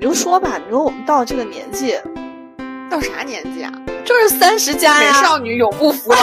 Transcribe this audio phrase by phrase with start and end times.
[0.00, 1.98] 你就说吧，你说我们到这个年纪，
[2.88, 3.72] 到啥年纪啊？
[4.04, 5.10] 就是三十加呀。
[5.10, 6.18] 美少女永不服老。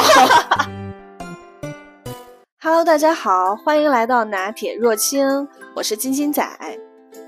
[2.64, 6.42] Hello，大家好，欢迎来到拿铁若清，我是金金仔。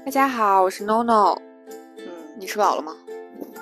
[0.06, 1.38] 大家好，我是 NoNo。
[1.98, 2.06] 嗯，
[2.40, 2.94] 你吃饱了吗？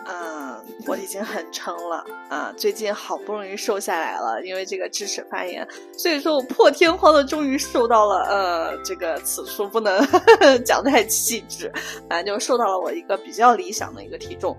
[0.06, 0.55] 嗯，
[0.88, 2.54] 我已经很撑了啊！
[2.56, 5.68] 最近好不容易瘦下来了，因为这个智齿发炎，
[5.98, 10.06] 所以说我破天荒的终于瘦到了呃，这个此处不能
[10.64, 11.72] 讲太细致，
[12.10, 14.56] 反正就瘦到了我一个比较理想的一个体重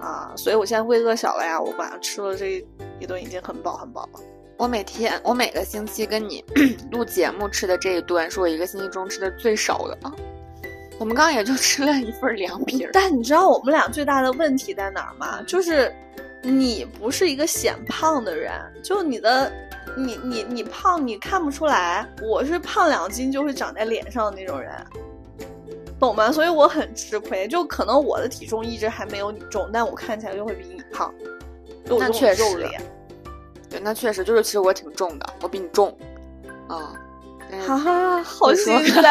[0.00, 0.32] 啊！
[0.36, 2.64] 所以我现在胃饿小了呀，我晚上吃了这
[2.98, 4.20] 一顿已经很饱很饱了。
[4.56, 6.44] 我每天，我每个星期跟你
[6.92, 10.12] 录节目吃的这一顿，是我一个星期中吃的最少的啊。
[11.00, 12.90] 我们刚刚也就吃了一份凉皮儿。
[12.92, 15.40] 但你知道我们俩最大的问题在哪儿吗？
[15.46, 15.90] 就是
[16.42, 18.52] 你不是一个显胖的人，
[18.84, 19.50] 就你的，
[19.96, 24.70] 你你你胖你看不出来，我是胖两斤就会长在脸上的那种人，
[25.98, 26.30] 懂吗？
[26.30, 31.10] 所以我很吃亏，就可能我的体重一直还没有你重，但我看起来就会比你胖。
[31.86, 32.42] 那确实。
[33.70, 35.96] 对，那确实就是，其实我挺重的，我比你重，
[36.68, 36.92] 啊，
[37.66, 39.02] 哈哈，好心塞，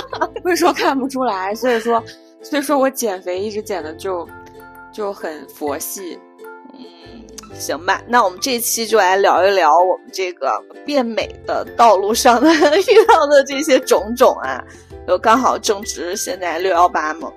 [0.42, 2.02] 会说看不出来，所以说，
[2.42, 4.28] 所以说我减肥一直减的就
[4.92, 6.18] 就很佛系，
[6.74, 6.80] 嗯，
[7.58, 10.50] 行吧，那我们这期就来聊一聊我们这个
[10.84, 12.48] 变美的道路上的
[12.80, 14.62] 遇到的这些种种啊，
[15.06, 17.32] 就刚好正值现在六幺八嘛，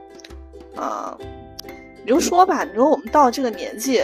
[0.76, 1.18] 啊，
[2.04, 4.04] 你就说吧，你说我们到这个年纪，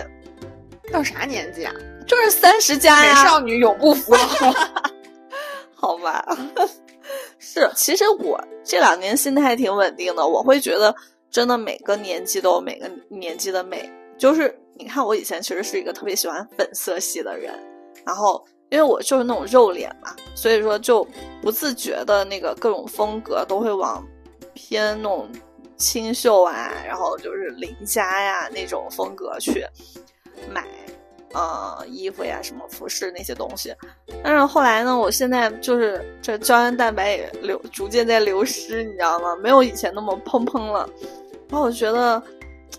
[0.91, 1.73] 到啥年纪啊？
[2.07, 4.19] 就是三十加呀，美少女永不服老，
[5.81, 6.23] 好吧？
[7.39, 10.25] 是，其实我这两年心态挺稳定的。
[10.25, 10.95] 我会觉得，
[11.31, 13.91] 真的每个年纪都有每个年纪的美。
[14.15, 17.51] 就是你看，我以前其实是一个特别喜欢粉色系的人，
[18.05, 21.03] 然后因为我就是那种肉脸嘛，所以说就
[21.41, 24.05] 不自觉的那个各种风格都会往
[24.53, 25.27] 偏那种
[25.77, 29.65] 清秀啊，然后就是邻家呀那种风格去
[30.53, 30.63] 买。
[31.33, 33.73] 呃，衣服呀，什么服饰那些东西，
[34.21, 39.35] 但是后来呢，我现在就是这胶原蛋白也流，逐渐在流失，你知道吗？
[39.37, 40.89] 没有以前那么砰砰了。
[41.49, 42.21] 然后我觉得，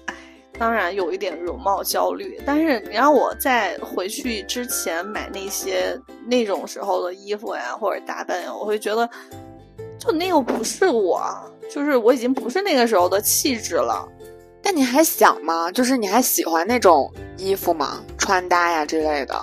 [0.06, 0.14] 哎，
[0.58, 2.38] 当然有一点容貌焦虑。
[2.44, 9.08] 但是你让我再回去之前买那些那种时候的衣服呀，或者打扮呀，我会觉得，
[9.98, 11.22] 就那又不是我，
[11.70, 14.06] 就是我已经不是那个时候的气质了。
[14.62, 15.72] 但你还想吗？
[15.72, 18.00] 就是你还喜欢那种衣服吗？
[18.22, 19.34] 穿搭呀之类的，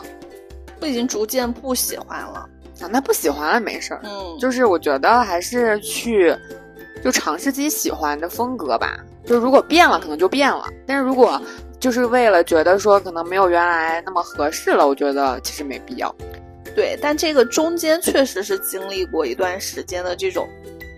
[0.79, 2.49] 我已经逐渐不喜欢了
[2.81, 2.87] 啊。
[2.89, 6.33] 那不喜欢了没事儿，嗯，就是我觉得还是去，
[7.03, 8.97] 就尝试自己喜欢的风格吧。
[9.25, 10.63] 就如果变了，可能就变了。
[10.87, 11.41] 但是如果
[11.77, 16.15] 就是为了觉得说可能没有原来那么合适了，我觉得其实没必要。
[16.73, 20.47] 对，但这个中间确实是经历过一段时间的这种。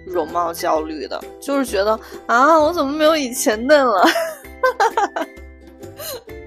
[0.03, 4.03] 容貌焦虑的，就是觉得啊，我怎么没有以前嫩了？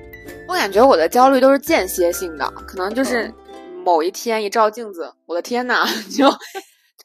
[0.47, 3.33] 我感觉我的焦虑都是间歇性的，可能就是
[3.85, 5.85] 某一天一照镜子，我的天呐，
[6.17, 6.27] 就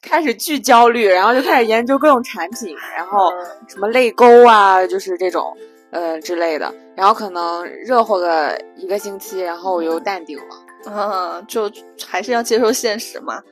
[0.02, 3.30] 开始巨焦虑，然后就开始研究各种产品，然后
[3.68, 5.56] 什么泪沟啊，就是这种
[5.90, 10.56] 呃之类的，然后可能热乎个一个星期，然后我又淡定了。
[10.86, 11.70] 嗯，就
[12.06, 13.42] 还是要接受现实嘛。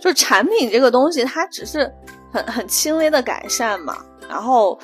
[0.00, 1.92] 就产品这个东西，它只是
[2.32, 3.98] 很很轻微的改善嘛。
[4.28, 4.78] 然后，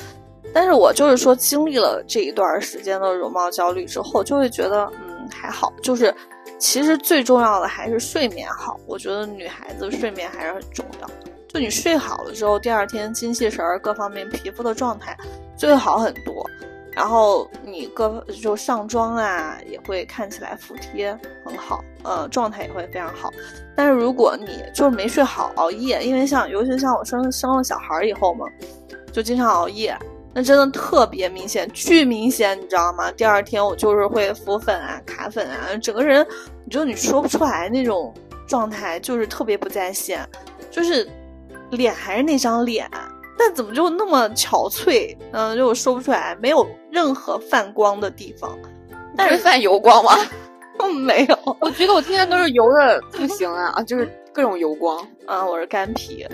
[0.57, 5.71] 但是我就是说，经历了这一段时间的容貌焦虑之后，就会觉得，嗯，还好。
[5.83, 6.15] 就是
[6.59, 8.81] 其实最重要的还是睡眠好。
[8.87, 11.11] 我觉得女孩子睡眠还是很重要。
[11.47, 15.15] 就你睡好了之后，第二天精气神儿各方面皮肤的状态
[15.59, 16.49] 就会好很多。
[16.91, 21.13] 然后你各就上妆啊，也会看起来服帖
[21.45, 23.31] 很好，呃，状态也会非常好。
[23.77, 28.47] 但是如果你就是没睡好，熬夜，因为像尤其像我生生了小孩以后嘛，
[29.13, 29.95] 就经常熬夜，
[30.39, 33.11] 那真的特别明显，巨明显，你知道吗？
[33.13, 36.27] 第二天我就是会浮粉啊、卡粉啊，整个人，
[36.67, 38.13] 你就你说不出来那种
[38.47, 40.29] 状态，就是特别不在线，
[40.71, 41.09] 就是
[41.71, 42.87] 脸还是那张脸。
[43.39, 45.17] 但怎么就那么憔悴？
[45.33, 48.59] 嗯，就我说不出来，没有任何泛光的地方。
[49.17, 50.13] 但是泛油光吗？
[51.03, 55.45] 没有， 我觉得我天天都是油的不行啊啊，就是各种油光啊。
[55.49, 56.27] 我是干皮，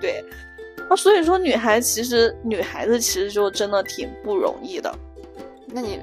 [0.00, 0.24] 对
[0.88, 4.92] 啊，所以说女孩其实女孩子其实就真的挺不容易的。
[5.66, 6.00] 那你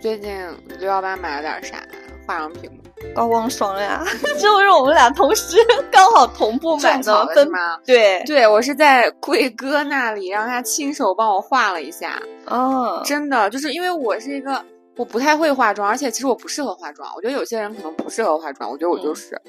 [0.00, 0.46] 最近
[0.78, 1.82] 六幺八买了点啥
[2.26, 2.78] 化妆品吗？
[3.14, 4.02] 高光霜呀，
[4.40, 5.56] 就是我们俩同时
[5.90, 7.78] 刚好同步买的，分吗？
[7.84, 12.20] 对对，我是在贵哥那里让他亲手帮我画了一下。
[12.46, 14.64] 哦，真的，就是因为我是一个
[14.96, 17.10] 我不太会化妆，而且其实我不适合化妆。
[17.16, 19.40] 我觉得有些人可能不适合化妆，我觉得我就是。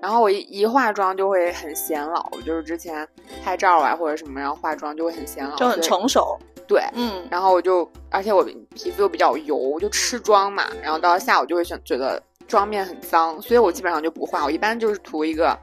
[0.00, 3.06] 然后我一一化妆就会很显老，就是之前
[3.42, 6.38] 拍照啊或者什么，然后化妆就会很显老，就很成熟。
[6.68, 8.44] 对，嗯然后我就，而且我
[8.74, 15.56] 皮肤又比较油，我就吃妆嘛，然后到下午就会想觉得妆面很脏，所以我基本上就不化，我一般就是涂一个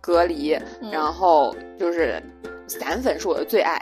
[0.00, 2.22] 隔离，嗯然后就是
[2.68, 3.80] 散粉是我的最爱，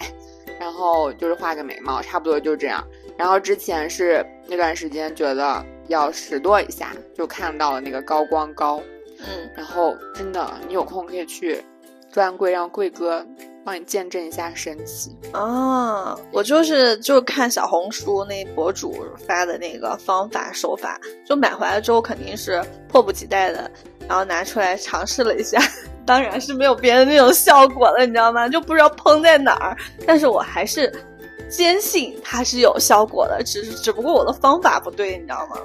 [0.58, 2.82] 然后就是画个眉毛，差不多就这样。
[3.22, 8.82] 然后之前是那段时间觉得要拾掇一下，就看到了那个高光膏，
[9.20, 11.62] 嗯，然后真的你有空可以去
[12.12, 13.24] 专柜让贵哥
[13.64, 15.16] 帮你见证一下神奇。
[15.30, 23.70] 啊，我就是就看小红书那博主发的那个方法手法，就买回来之后肯定是迫不及待的，
[24.08, 25.60] 然后拿出来尝试了一下，
[26.04, 28.48] 当然是没有别的那种效果了，你知道吗？
[28.48, 30.92] 就不知道喷在哪儿，但是我还是
[31.52, 35.56] 坚信它是有效果的，只是只不过我的方法不对，你知道吗？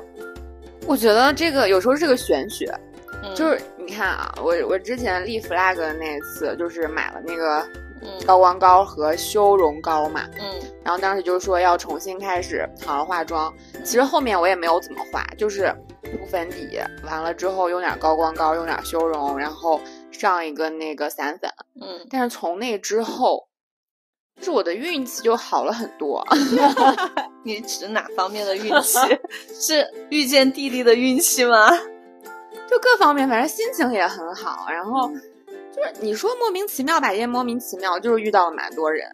[0.86, 2.72] 我觉得这个有时候是个玄学，
[3.24, 7.60] 嗯就是你看啊，我我之前立 flag 的那一次，就是买了那个
[8.02, 10.54] 嗯高光膏和修容膏嘛，嗯
[10.84, 13.54] 然后当时就说要重新开始好好化妆。
[13.84, 15.74] 其实后面我也没有怎么化，就是
[16.04, 19.80] 涂粉底，完了之后用点高光膏，用点修容，然后
[20.12, 21.50] 上一个那个散粉。
[21.82, 23.48] 嗯，但是从那之后，
[24.38, 26.26] 就是我的运气就好了很多。
[27.44, 28.98] 你指哪方面的运气？
[29.54, 31.70] 是遇见弟弟的运气吗？
[32.70, 34.68] 就各方面，反正心情也很好。
[34.70, 35.10] 然后
[35.76, 39.10] 就是你说莫名其妙吧，也莫名其妙，就是遇到了蛮多人。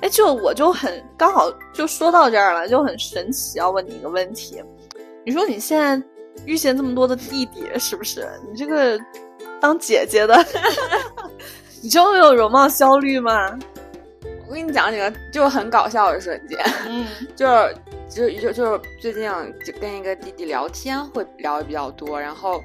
[0.00, 3.58] 哎，就我就很刚好就说到这儿了，就很神奇。
[3.58, 4.62] 要问你一个问题，
[5.24, 6.00] 你说你现在
[6.46, 8.28] 遇见这么多的弟弟，是不是？
[8.48, 8.98] 你这个
[9.60, 10.44] 当姐姐的，
[11.82, 13.58] 你就会有容貌焦虑吗？
[14.48, 17.06] 我跟你讲几个就很搞笑的瞬间，嗯。
[17.34, 17.74] 就是
[18.08, 19.22] 就就就是最近
[19.64, 22.62] 就跟一个弟弟聊天会聊的比较多，然后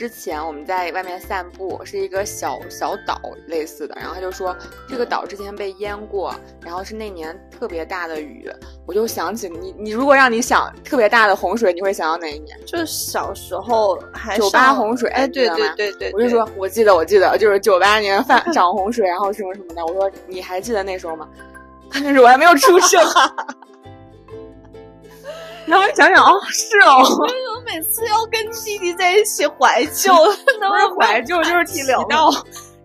[0.00, 4.56] 之前我们在外面散步，是一个小小岛类似的，然后他就说
[4.88, 8.50] 这个岛之前被淹过，然后是那年特别大的雨，
[8.86, 12.58] 我就想起你你如果让你想特别大的洪水，你会想到哪一年？
[12.64, 19.84] 就是小时候还九八洪水哎，对对对对，对我就说，我记得，我记得，就是九八年泛涨洪水，然后什么什么的。
[19.84, 21.28] 我说，你还记得那时候吗？
[21.92, 22.98] 那时候我还没有出生。
[25.70, 30.12] 然后想想，哦，是哦，我每次要跟弟弟在一起怀旧，
[30.58, 32.30] 不是怀旧， 就是提聊到。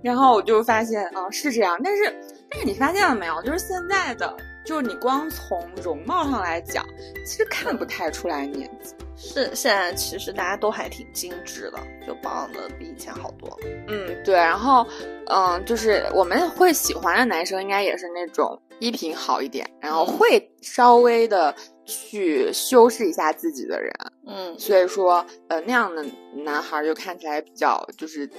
[0.01, 1.75] 然后我就发现，啊、是这样。
[1.83, 2.03] 但是，
[2.49, 3.41] 但是你发现了没有？
[3.41, 6.85] 就是现在的，就是你光从容貌上来讲，
[7.25, 8.93] 其实看不太出来年纪。
[9.17, 13.55] 是现在其实大家都还挺精致的，就保养的比以前好多了。
[13.87, 14.35] 嗯，对。
[14.35, 14.85] 然后，
[15.27, 21.55] 嗯，就是我们会喜欢的男生，应该也是那种衣品好一点，然后嗯会稍微的
[21.85, 23.91] 去修饰一下自己的人。
[24.27, 26.03] 嗯所以说，呃，那样的
[26.43, 28.29] 男孩就看起来比较就是，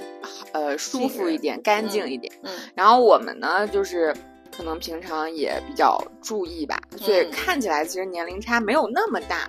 [0.53, 2.33] 呃，舒服一点，干净一点。
[2.43, 4.15] 嗯然后我们呢，就是
[4.57, 9.49] 可能平常也比较注意吧，所以嗯看起来其实年龄差没有那么大。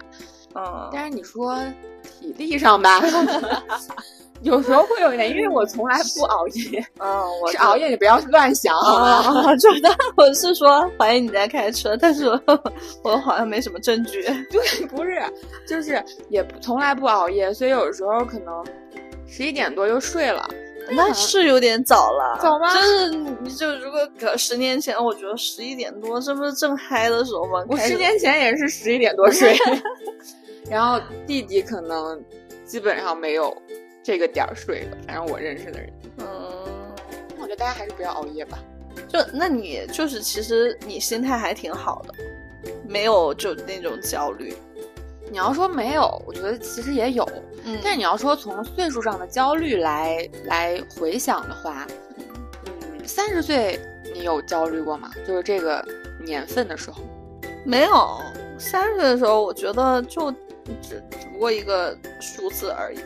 [0.55, 1.57] 嗯，但是你说
[2.03, 3.01] 体力上吧
[4.41, 9.41] 有时候会有一点，因为我从来不熬夜， 嗯，我是熬夜你不要乱想好吗？
[9.49, 12.41] 啊， 知道，我是说怀疑你在开车，但是我
[13.03, 14.21] 我好像没什么证据。
[14.51, 15.21] 对，不是，
[15.67, 18.63] 就是也从来不熬夜，所以有时候可能
[19.27, 20.47] 十一点多就睡了。
[20.89, 27.61] 那是有点早了，早吗就是你就如果搁十年前，我觉得十一点多，这不是正嗨的时候吗？
[27.67, 29.53] 我十年前也是十一点多睡，
[30.69, 32.23] 然后弟弟可能
[32.63, 33.53] 基本上没有
[34.07, 35.93] 这个点儿睡的，反正我认识的人。
[36.19, 36.25] 嗯，
[37.37, 38.57] 我觉得大家还是不要熬夜吧。
[39.09, 42.13] 就那你就是其实你心态还挺好的，
[42.87, 44.55] 没有就那种焦虑。
[45.29, 47.29] 你要说没有，我觉得其实也有，
[47.65, 51.85] 嗯但是你要说从岁数上的焦虑来来回想的话，
[52.65, 53.77] 嗯，三十岁
[54.13, 55.11] 你有焦虑过吗？
[55.27, 55.85] 就是这个
[56.23, 57.01] 年份的时候。
[57.65, 58.21] 没有
[58.57, 60.31] 三十岁的时候，我觉得就
[60.81, 62.99] 只只不过一个数字而已。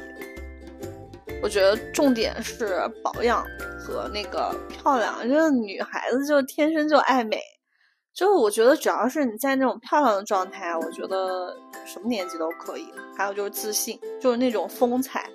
[1.42, 3.46] 我觉得重点是保养
[3.80, 7.40] 和那个漂亮，因为女孩子就天生就爱美。
[8.14, 11.56] 就我觉得只要是你在那种漂亮的状态，我觉得
[11.86, 12.86] 什么年纪都可以。
[13.18, 15.30] 还有就是自信，就是那种风采。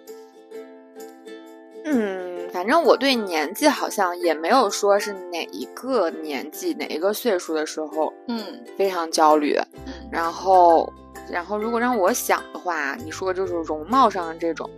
[1.85, 9.57] 嗯，反正我对年纪好像也没有说是哪一个年纪、哪一个岁数的时候嗯非常焦虑。
[9.87, 10.93] 嗯然后，
[11.31, 14.69] 然后如果让我想的话，你说就是容貌上的这种，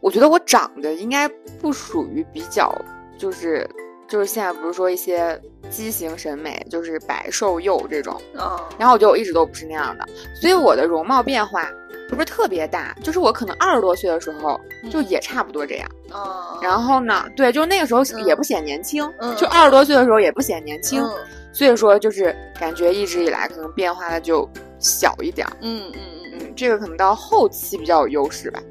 [0.00, 1.28] 我觉得我长得应该
[1.60, 2.74] 不属于比较，
[3.18, 3.68] 就是
[4.06, 10.06] 就是现在不是说一些畸形审美，就是白瘦幼这种，嗯然后我觉得我一直都不是那样的，
[10.40, 11.66] 所以我的容貌变化
[12.08, 15.88] 不是特别大，就是我可能二十多岁的时候就也差不多这样。
[16.14, 21.10] 嗯，然后呢，对，就那个时候嗯也不显年轻，嗯就二十多岁的时候也不显年轻，嗯
[21.52, 24.48] 所以说就是感觉一直以来可能变化的就
[24.84, 25.56] 小一点儿。
[25.62, 28.62] 嗯嗯嗯，嗯，这个可能到后期比较有优势吧。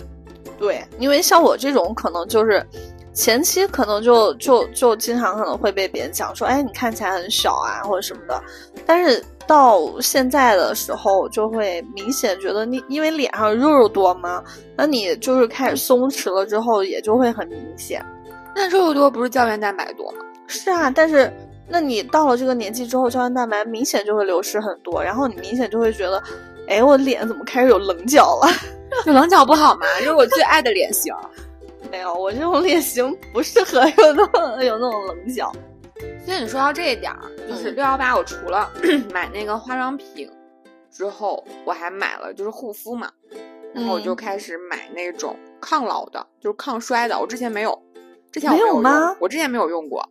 [0.58, 2.66] 对，因为像我这种可能就是
[3.14, 8.42] 前期可能就就就经常可能会被别人讲说，哎，你看起来很小啊或者什么的，
[8.86, 14.42] 但是到现在的时候就会明显觉得你因为脸上肉肉多嘛，
[14.78, 18.06] 那你就是开始松弛了之后也就会很明显。
[18.56, 20.20] 那肉肉多不是胶原蛋白多吗？
[20.48, 21.34] 是啊，但是
[21.68, 26.22] 那你到了这个年纪之后，胶原蛋白明显就会流失很多，然后你明显就会觉得，
[26.68, 28.48] 哎，我脸怎么开始有棱角了？
[29.08, 29.86] 有棱角不好吗？
[30.00, 31.14] 这是我最爱的脸型。
[31.92, 35.52] 没有，我这种脸型不适合有那种有那种棱角。
[36.26, 38.70] 所以你说到这一点儿，就是嗯六幺八，我除了
[39.14, 40.30] 买那个化妆品
[40.92, 43.12] 之后，我还买了就是护肤嘛，
[43.74, 47.20] 然后我就嗯开始买那种抗老的，就是抗衰的。
[47.20, 47.78] 我之前没有，
[48.32, 50.04] 之前我没有用吗我之前没有用过。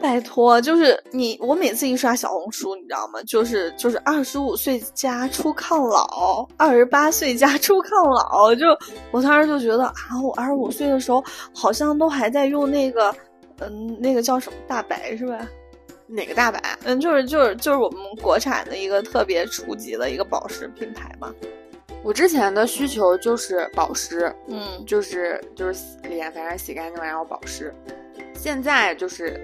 [0.00, 3.20] 拜托，就是你，我每次一刷小红书，你知道吗？
[3.26, 8.66] 就是就是二十五岁加出抗老，二十八岁加出抗老，就
[9.10, 11.22] 我当时就觉得啊，我二十五岁的时候
[11.54, 13.14] 好像都还在用那个，
[13.58, 15.46] 嗯，那个叫什么大白是吧？
[16.06, 16.78] 哪个大白？
[16.84, 21.30] 嗯，就是就是就是我们国产的一个特别初级的一个保湿品牌嘛。
[22.02, 27.70] 我之前的需求就是保湿，嗯，就是就是脸，反正洗干净了然后保湿。
[28.34, 29.38] 现在就是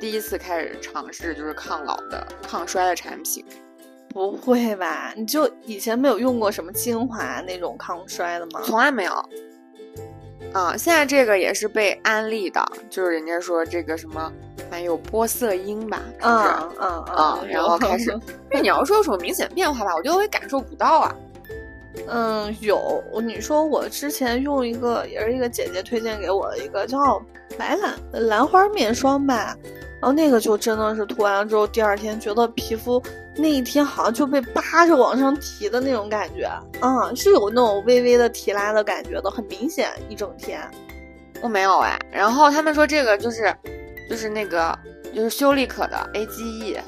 [0.00, 3.44] 第一次开始尝试就是抗老的、抗衰的产品。
[4.10, 5.12] 不会吧？
[5.16, 8.60] 你就以前没有用过什么精华那种抗衰的吗？
[8.64, 9.12] 从来没有。
[10.52, 14.32] 啊，现在这个也是被安利的，就是人家说这个什么
[14.70, 16.34] 含有玻色因吧，是不是？
[16.34, 18.18] 嗯嗯啊，然后开始，
[18.50, 21.14] 那你要说有什么明显变化吧，我觉得我也感受不到啊。
[22.06, 27.20] 嗯，有你说我之前用一个，也是一个姐姐推荐给我的一个叫
[27.58, 29.56] 白兰兰花面霜吧，
[30.00, 33.02] 然后那个就真的是涂完了之后，第二天觉得皮肤
[33.36, 36.44] 那一天好像就被扒着往上提的那种感觉，
[36.80, 40.60] 啊、是有那种微微的提拉的感觉的，很明显一整天。
[41.40, 43.54] 我没有哎，然后他们说这个就是，
[44.10, 44.76] 就是那个
[45.14, 46.78] 就是修丽可的 AGE，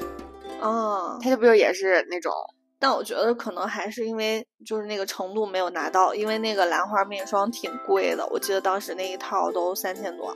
[0.60, 2.32] 啊、它这不就也是那种
[2.80, 10.34] 但我觉得可能还是因为就是那个程度没有拿到，因为那个兰花面霜挺贵的，我记得当时那一套都三千多。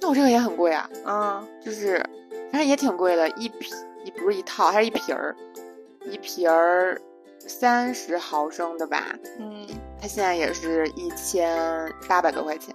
[0.00, 1.98] 那我这个也很贵啊，嗯，就是
[2.50, 3.74] 反正也挺贵的，一瓶
[4.04, 5.34] 一不是一套，还是一瓶儿，
[6.10, 7.00] 一瓶儿
[7.38, 9.66] 三十毫升的吧，嗯，
[10.00, 12.74] 它现在也是一千八百多块钱，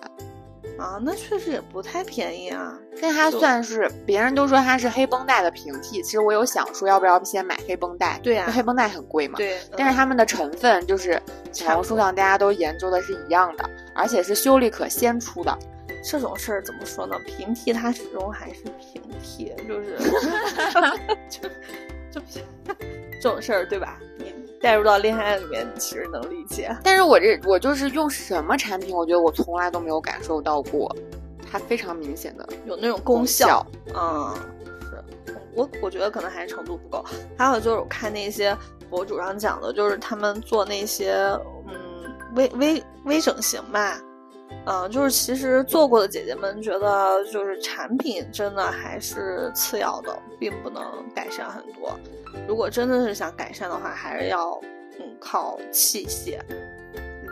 [0.79, 2.77] 啊，那确实也不太便宜啊。
[3.01, 11.21] 但它算是别人都说它是黑绷带的平替，其实我有想说要不要先买黑绷带，对呀黑绷带很贵嘛，对，但是它们的成分就是
[11.51, 15.57] 小红书上大家都研究的是一样的，而且是修丽可先出的。
[16.01, 17.17] 这种事儿怎么说呢？
[17.25, 19.97] 平替它始终还是平替，就是
[21.29, 21.49] 就
[22.09, 22.21] 就
[23.21, 23.99] 这种事儿，对吧？
[24.17, 26.75] 你 带入到恋爱里面，其实能理解。
[26.83, 30.93] 但是我这我就是用什么产品，我觉得我从来都没有感受到过
[31.51, 34.35] 它非常明显的有那种功功效，嗯，
[35.25, 37.03] 是我我觉得可能还是程度不够。
[37.37, 38.55] 还有就是我看那些
[38.89, 41.13] 博主上讲的，就是他们做那些
[41.67, 41.73] 嗯
[42.35, 43.99] 微微微整形吧，
[44.65, 50.83] 嗯，就是其实做过的姐姐们觉得，就是产品真的还是次要的，并不能
[51.15, 51.97] 改善很多。
[52.47, 54.59] 如果真的是想改善的话，还是要
[54.99, 56.39] 嗯靠器械。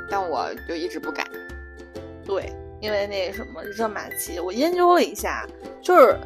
[0.09, 1.27] 但我就一直不敢。
[2.25, 5.45] 对，因为那什么热玛吉，我研究了一下，
[5.81, 6.17] 就是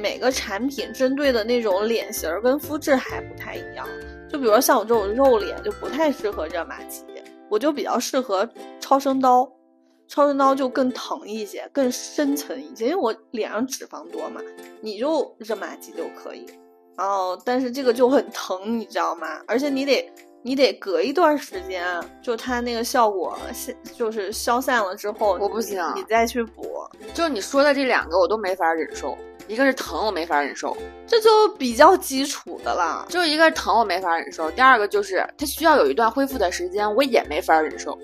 [0.00, 3.86] 每个产品针对的那种脸型跟肤质还不太一样。
[4.28, 7.04] 就比如说像我这种肉脸，就不太适合热玛吉，
[7.48, 8.48] 我就比较适合
[8.80, 9.48] 超声刀。
[10.08, 14.40] 超声刀就更疼一些，更深层一些，因为我脸上脂肪多嘛，
[14.80, 16.46] 你就热玛吉就可以。
[16.96, 19.26] 然后，但是这个就很疼，你知道吗？
[19.46, 20.10] 而且你得
[20.42, 21.84] 你得隔一段时间，
[22.22, 26.62] 就它那个效果消就是消散了之后，我不行你再去补，
[27.12, 30.74] 就你说的这两个我都没法忍受，一个是疼我没法忍受，
[31.06, 33.04] 这就比较基础的了。
[33.10, 37.98] 就一个是疼我没法忍受，第二个就是它需要有一段恢复的时间，我也没法忍受。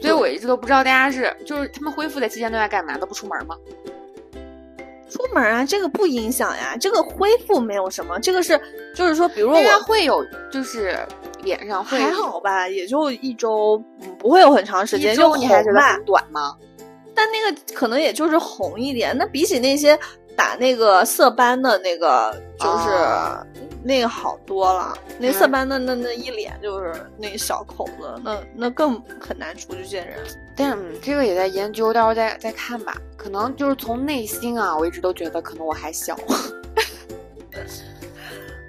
[0.00, 3.56] 所以我一直都不知道大家是就是他们恢复的期间都在干嘛，都不出门吗？
[5.10, 8.60] 出门啊，这个不影响呀，这个恢复没有什么，这个是
[8.94, 10.98] 就是说，比如说我会有就是
[11.42, 16.04] 脸上会还好吧，也就一周，嗯不会有很长时间，就你还觉得很。
[16.04, 16.54] 短吗？
[17.14, 19.98] 但那个可能也就是红一点，那比起那些
[20.36, 23.46] 打那个色斑的那个，就是、哦
[23.82, 24.96] 那个好多了。
[25.18, 30.18] 那色嗯斑那那那一脸就是那小口子，那那更很难出去见人。
[30.56, 32.96] 但这个也在研究，到时候再再看吧。
[33.16, 36.16] 可能就是从内心啊，我一直都觉得可能我还小。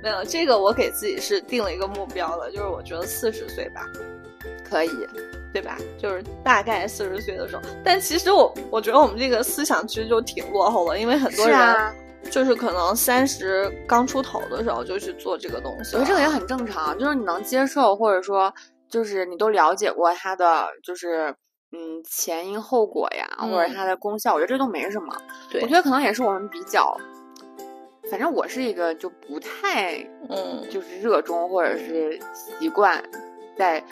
[0.01, 3.85] 没有这个，我给自己是定了一个目标的，就是我觉得四十岁吧，
[4.63, 4.89] 可以，
[5.53, 5.77] 对吧？
[5.97, 7.61] 就是大概四十岁的时候。
[7.83, 11.59] 但其实我我觉得我们这个思想其实就挺落后了，因为很多人
[12.31, 15.95] 就是可能三十刚出头的时候就去做这个东西。
[15.95, 18.53] 我觉得这个也很正常，就是你能接受，或者说
[18.89, 21.33] 就是你都了解过它的就是
[21.71, 25.15] 嗯前因后果呀，或者它的功效，我觉得这都没什么。
[25.49, 26.95] 对，我觉得可能也是我们比较。
[28.09, 29.97] 反正我是一个就不太
[30.29, 33.03] 嗯，就是热衷或者是习惯
[33.55, 33.83] 在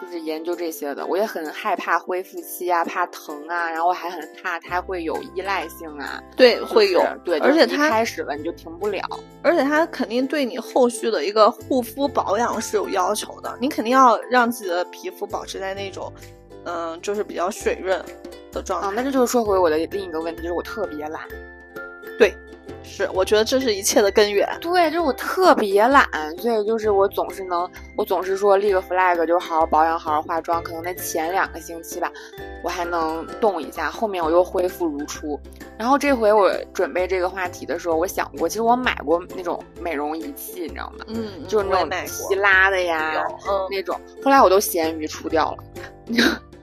[0.00, 1.06] 就是研究这些的。
[1.06, 6.22] 我也很害怕恢复期啊，怕疼啊，然后我还很怕它会有依赖性啊。
[6.36, 9.02] 对，会有对，而且它开始了你就停不了，
[9.42, 13.56] 而且它肯定对你后续的一个护肤保养是有要求的。
[13.60, 16.12] 你肯定要让自己的皮肤保持在那种
[16.64, 18.02] 嗯，就是比较水润
[18.52, 18.90] 的状态。
[18.94, 21.22] 那这就是说回我的另一个问题，就是我特别懒。
[22.18, 22.34] 对。
[22.84, 24.46] 是，我觉得这是一切的根源。
[24.60, 26.06] 对，就是我特别懒，
[26.38, 30.62] 所以就是我总是能，我总是说立个 flag，就好好保养，好好化妆。
[30.62, 32.12] 可能那前两个星期吧，
[32.62, 35.40] 我还能动一下，后面我又恢复如初。
[35.78, 41.04] 然后这回我准备这个话题的时候，我想过，其实我买过那种美容仪器，你知道吗？
[41.08, 43.98] 嗯，就是那种希拉的呀，嗯，那种。
[44.22, 45.64] 后来我都闲鱼出掉了。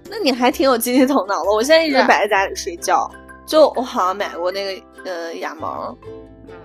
[0.07, 1.51] 那你还挺有经济头脑的。
[1.51, 3.09] 我现在一直摆在家里睡觉。
[3.43, 5.97] 就我好像买过那个呃雅萌，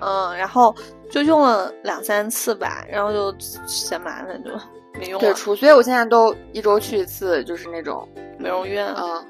[0.01, 0.75] 嗯，然后
[1.11, 3.35] 就用了两三次吧，然后就
[3.67, 4.51] 嫌麻烦就
[4.99, 5.21] 没用。
[5.21, 9.25] 对，除所以我现在都一周去一次，就是那种美容院啊。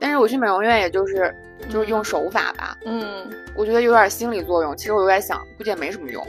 [0.00, 1.34] 但是我去美容院也就是
[1.68, 4.76] 就是用手法吧，嗯，我觉得有点心理作用。
[4.76, 6.24] 其实我有点想，估计也没什么用。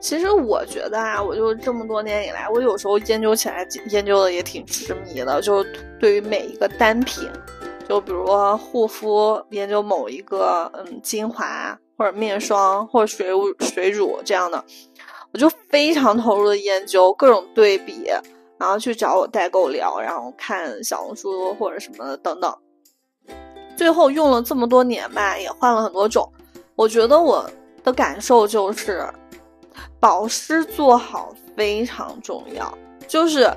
[0.00, 5.64] 其实我觉得啊，我就这么多年以来，我有时候研究起来研究的也挺痴迷的，就
[5.98, 7.30] 对于每一个单品。
[7.88, 8.26] 就比如
[8.56, 14.64] 护肤，研究某一个嗯精华或者面霜或者水乳水乳这样的，
[15.32, 18.08] 我就非常投入的研究各种对比，
[18.58, 22.52] 然后去找我代购聊，然后看小红书或者什么的等等。
[23.76, 26.28] 最后用了这么多年吧，也换了很多种。
[26.74, 27.48] 我觉得我
[27.84, 29.06] 的感受就是，
[30.00, 33.48] 保湿做好非常重要，就是。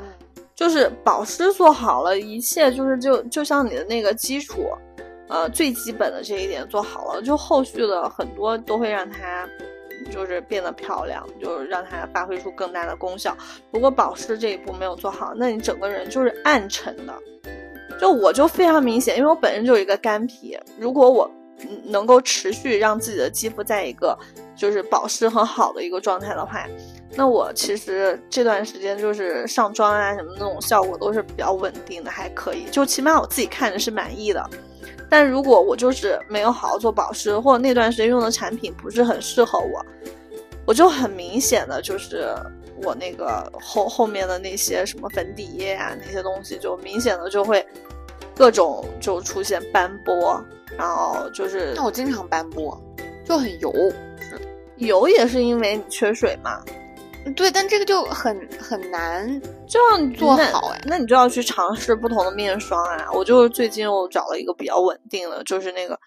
[0.59, 4.65] 就是保湿做好了，一切就是就就像你的那个基础，
[5.29, 9.47] 呃，最基本的这一点做好了，就后续的很多都会让它
[10.11, 13.33] 就是变得漂亮，就是让它发挥出更大的功效。
[13.71, 17.17] 如果保湿这一步没有做好，那你整个人就是暗沉的。
[17.97, 21.31] 就我就非常明显，因为我本身就是一个干皮，如果我
[21.85, 24.17] 能够持续让自己的肌肤在一个
[24.57, 26.67] 就是保湿很好的一个状态的话。
[27.15, 34.49] 那我其实这段时间就是上妆啊什么那种效果都是比较稳定的，还可以，就起码我自己看着是满意的。
[35.09, 39.83] 但如果我就是没有好好做保湿，或者那段时间用的产品不是很适合我，
[40.65, 42.31] 我就很明显的就是
[42.83, 47.65] 我那个后后面的那些什么粉底液啊那些东西，就明显的就会
[48.35, 50.41] 各种就出现斑驳，
[50.77, 52.79] 然后就是那我经常斑驳，
[53.25, 53.73] 就很油，
[54.77, 56.63] 油也是因为你缺水嘛。
[57.36, 63.08] 对，但这个就很很难，就要你做好哎，那你就要去尝试不同的面霜啊。
[63.13, 65.99] 我就是最近我找了一个比较稳定的，就是那个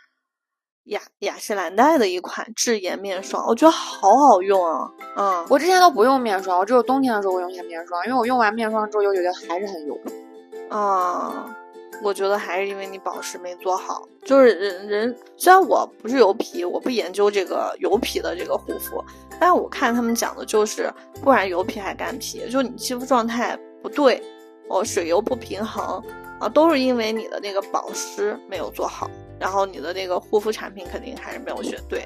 [0.85, 4.91] 雅雅诗兰黛的一款智颜面霜，我觉得好好用啊。
[5.17, 9.99] 嗯，我之前都不用面霜，我只有冬天的时候我用一下面霜，因为我用完面霜之后就觉得还是很油。
[10.69, 11.57] 啊。
[12.03, 19.03] 我觉得还是因为你保湿没做好，就是人人虽然我不是油皮，我不研究这个油皮的这个护肤，
[19.39, 24.21] 但是我看他们讲的就是，不管油皮还干皮，就你肌肤状态不对，
[24.69, 26.03] 哦水油不平衡
[26.41, 32.05] 啊，都是因为你的那个保湿没有做好，然后你的那个护肤产品肯定还是没有选对。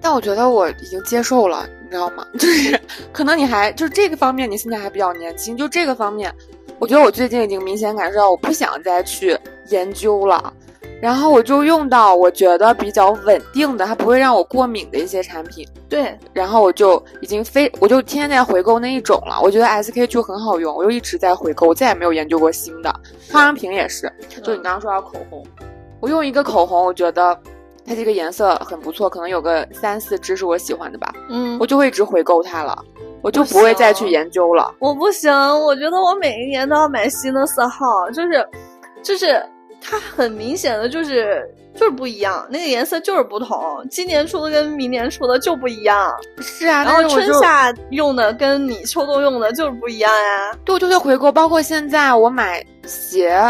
[0.00, 2.26] 但我觉得我已经接受了，你知道吗？
[2.38, 2.80] 就是
[3.12, 6.32] 可能你还就是这个方面，你现在还比较年轻，就这个方面。
[6.78, 9.36] 我觉得我最近已经明显感受到，我不想再去
[9.68, 10.52] 研究了，
[11.00, 15.66] 然后我就用到我觉得比较稳定的，它不会让我过敏的一些产品。
[15.88, 19.40] 对，然后我就已经非，我就天天在回购那一种了。
[19.42, 22.90] 我觉得 SK two 很好用，我就一直在回购，我再也没有研究过新的。
[23.32, 24.12] 化妆品也是，
[24.42, 25.44] 就你刚刚说到口红，
[25.98, 27.36] 我用一个口红，我觉得
[27.88, 31.12] 它这个颜色很不错，可能有个三四支是我喜欢的吧。
[31.30, 32.84] 嗯，我就会一直回购它了。
[33.20, 34.72] 我就不会再去研究了。
[34.78, 38.48] 我不行，我觉得我每一年都要买新的色号，就是，
[39.02, 39.44] 就是
[39.80, 43.58] 它很明显的就是就是不一样，那个颜色就是不同。
[43.90, 46.14] 今年出的跟明年出的就不一样。
[46.40, 50.56] 是啊，然后春夏用的跟你秋冬用的就是不一样呀。
[50.64, 51.32] 对，我就会回购。
[51.32, 53.42] 包括现在我买鞋，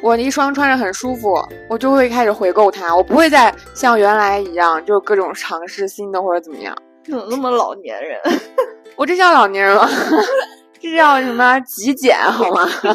[0.00, 1.36] 我一双穿着很舒服，
[1.68, 2.94] 我就会开始回购它。
[2.94, 6.74] 我不会再像原来一样，就各种尝试新的或者怎么样。
[7.04, 8.18] 怎么那么老年人？
[8.96, 9.88] 我这叫老年人吗？
[10.80, 12.68] 这叫什么极简好吗？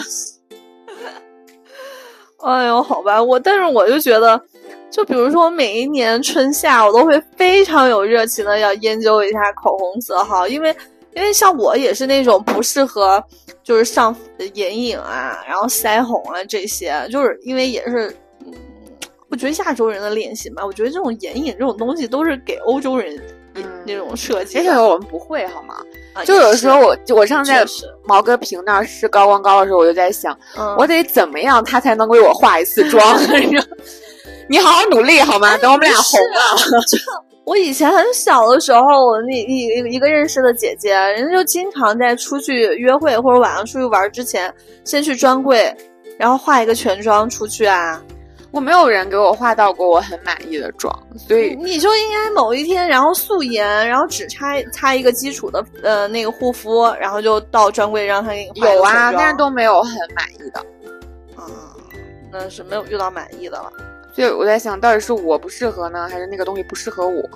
[2.45, 4.39] 哎呦，好吧，我但是我就觉得，
[4.91, 10.75] 就比如说每一年春夏，我都会非常有热情的要研究一下口红色号，因为
[11.15, 13.23] 因为像我也是那种不适合
[13.63, 14.15] 就是上
[14.53, 18.53] 眼影啊，然后腮红啊这些，就是因为也是，嗯，
[19.29, 23.21] 我觉得亚洲人的脸型吧，我觉得这种眼影这种东西都是给欧洲人
[23.85, 25.75] 那种设计，而且我们不会好吗？
[26.25, 27.65] 就有时候我我上次在
[28.03, 30.37] 毛戈平那儿试高光膏的时候，我就在想，
[30.77, 33.19] 我得怎么样他才能为我化一次妆？
[34.49, 35.57] 你好好努力好吗？
[35.57, 37.23] 等我们俩红了。
[37.45, 44.53] 我以前很小的时候，我那一一个认识的姐姐，人家就经常在出去约会或者晚上出去玩之前，
[44.83, 45.75] 先去专柜，
[46.17, 48.01] 然后化一个全妆出去啊。
[48.51, 60.59] 我没有人给我画到过我很满意的妆，所以你就应该某一天，然后素颜，然后只擦擦一个基础的呃那个护肤，然后就到专柜让他给你画有啊，但是都没有很满意的。
[61.35, 61.49] 啊，
[62.31, 63.71] 那是没有遇到满意的了。
[64.13, 67.27] 所以我在想到底是我不适合呢，还是那个东西不适合我？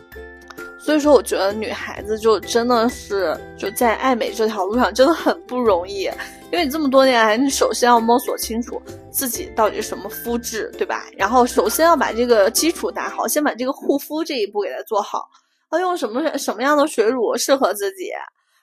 [0.79, 6.03] 所以说，我觉得女孩子就真的是就在爱美这条路上真的很不容易。
[6.49, 11.03] 因为你这么多年来，你首先要摸索清楚自己到底什么肤质，对吧？
[11.17, 15.27] 然后首先要把这个基础打好，先把这个护肤这一步给它做好。
[15.73, 18.11] 要用什么什么样的水乳适合自己？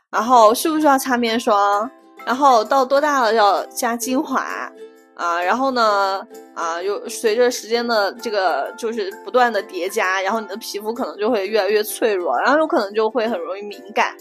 [0.08, 1.90] 然后需不需要擦面霜？
[2.24, 4.72] 然后到多大了要加精华？
[5.14, 6.26] 啊，然后呢？
[6.54, 14.16] 啊，又随着时间的这个就是不断的叠加，然后你的皮肤可能就会越来越脆弱，然后有可能就会很容易敏感。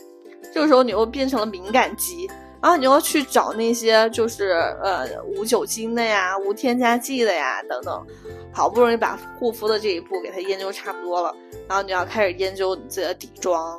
[0.51, 2.29] 这个时候你又变成了敏感肌。
[2.61, 4.51] 然后你要去找那些就是
[4.81, 8.07] 呃无酒精的呀、无添加剂的呀等等，
[8.53, 11.35] 好不容易把护肤的这一步给它研究差不多了，
[11.67, 13.77] 然后你要开始研究你自己的底妆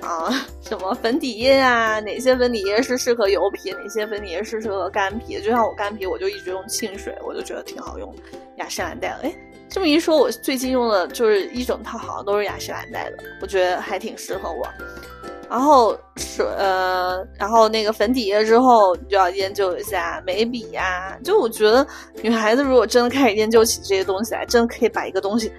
[0.00, 0.30] 啊，
[0.60, 5.40] 什么粉底液啊，哪些粉底液是适合油皮，哪些粉底液是适合干皮。
[5.40, 8.14] 就像我干皮，我就一直用沁水，我就觉得挺好用，
[8.56, 9.08] 雅诗兰黛。
[9.22, 9.34] 哎，
[9.68, 14.66] 这么一说，我最近用的就是一整套，好像都是雅诗兰黛的，我觉得还挺适合我。
[15.48, 21.16] 然后水呃，然后那个粉底液之后，就要研究一下眉笔呀。
[21.22, 21.86] 就我觉得，
[22.20, 25.52] 女孩子如果真的开始研究起这些东西来，真的可以把一个东西，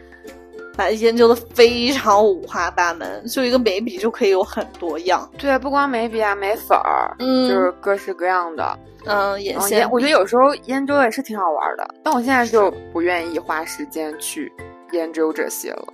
[0.77, 3.25] 把它研究的非常五花八门。
[3.25, 5.29] 就一个眉笔就可以有很多样。
[5.37, 8.79] 对，不光眉笔啊，眉粉儿，嗯，就是各式各样的。
[9.05, 11.95] 嗯，眼线，我觉得有时候研究也是挺好玩的。
[12.03, 14.51] 但我现在就不愿意花时间去
[14.91, 15.93] 研究这些了。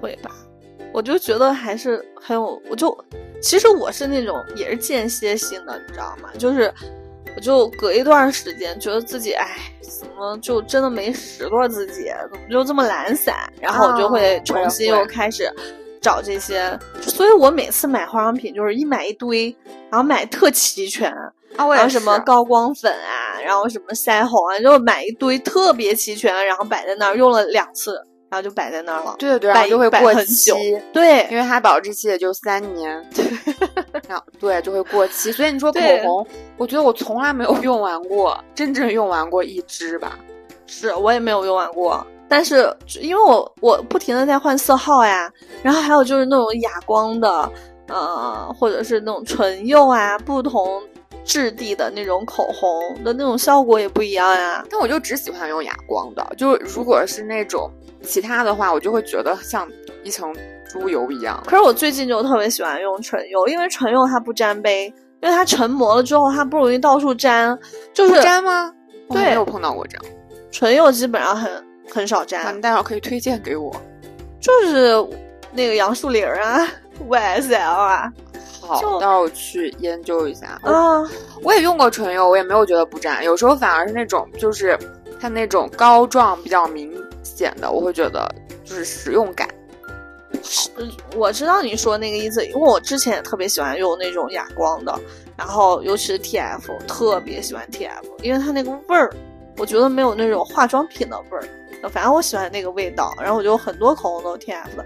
[0.00, 0.30] 会吧？
[0.92, 2.96] 我就觉得还是很有，我就
[3.42, 6.30] 其实我是那种也是间歇性的，你知道吗？
[6.38, 6.72] 就是
[7.36, 13.36] 我就隔一段时间觉得自己哎，怎么就真的没拾掇自己，怎么就这么懒散？
[13.60, 15.52] 然后我就会重新又开始
[16.00, 19.54] 找这些，所以我每次买化妆品就是一买一堆，
[19.90, 21.14] 然后买特齐全，
[21.56, 28.00] 然后什么高光粉啊，然后什么腮红啊，就买一堆特别齐全，然后摆在那儿用了两次。
[28.36, 30.52] 然后就摆在那儿了，对对对，然后就会过期，
[30.92, 33.02] 对，因为它保质期也就三年，
[34.06, 35.32] 然后对就会过期。
[35.32, 36.26] 所以你说口红，
[36.58, 40.18] 我觉得我从来没有用完过，真正用完过一支吧，
[40.66, 42.06] 是我也没有用完过。
[42.28, 42.70] 但是
[43.00, 47.50] 因为我我不停的在换色号呀，然后还有就是那种哑光的，
[47.88, 50.82] 呃，或者是那种唇釉啊，不同
[51.26, 52.70] 质地的那种口红
[53.04, 54.64] 的那种效果也不一样呀。
[54.70, 57.70] 但我就只喜欢用哑光的，就如果是那种。
[58.02, 59.68] 其他的话，我就会觉得像
[60.04, 60.32] 一层
[60.64, 61.42] 猪油一样。
[61.44, 64.84] 可是我最近就特别喜欢用唇釉，因为唇釉它不沾杯，
[65.20, 67.58] 因为它成膜了之后它不容易到处粘。
[67.92, 68.72] 就是粘吗？
[69.10, 70.04] 对，没有碰到过这样。
[70.52, 71.50] 唇釉基本上很
[71.90, 72.56] 很少粘。
[72.56, 73.74] 你待会儿可以推荐给我。
[74.40, 74.94] 就是
[75.52, 76.64] 那个杨树林啊
[77.08, 78.12] ，YSL 啊。
[78.66, 80.60] 好，待会儿我去研究一下。
[80.64, 81.08] 嗯，
[81.42, 83.24] 我也用过唇釉，我也没有觉得不粘。
[83.24, 84.78] 有时候反而是那种，就是
[85.20, 86.94] 它那种膏状比较明。
[87.22, 88.26] 显的我会觉得
[88.64, 89.46] 就是使用感，
[90.44, 90.70] 是
[91.16, 94.96] 我知道你说那个意思，因为我之前也特别喜欢用那种哑光的，
[95.36, 99.12] 然后尤其是 T F，特别喜欢 T F，因为它那个味儿，
[99.58, 101.42] 我觉得没有那种化妆品的味儿，
[101.88, 104.84] 反正我喜欢那个味道，然后我就很多口红都是 T F 的，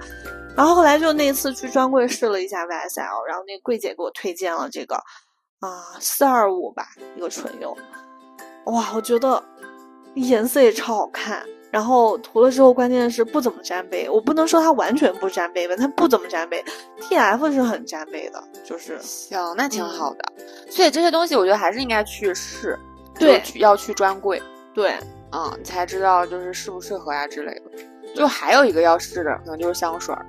[0.57, 4.97] 然后后来就那次去专柜试了一下 Y S L，然后那柜姐给我推荐了这个
[5.61, 6.87] 啊四二五吧
[7.17, 7.77] 一个唇釉，
[8.67, 9.43] 哇，我觉得
[10.15, 11.45] 颜色也超好看。
[11.73, 14.11] 然后涂了之后，关键是不怎么沾杯。
[14.11, 16.61] 我不能说它完全不沾杯吧，它不怎么沾杯。
[17.01, 20.33] T F 是很沾杯的，就是行，那挺好的。
[20.69, 22.77] 所以这些东西我觉得还是应该去试，
[23.17, 24.43] 对，要去专柜，
[24.75, 24.99] 对，
[25.33, 27.63] 嗯，才知道就是适不适合呀之类的。
[28.15, 30.27] 就还有一个要试的，可能就是香水儿。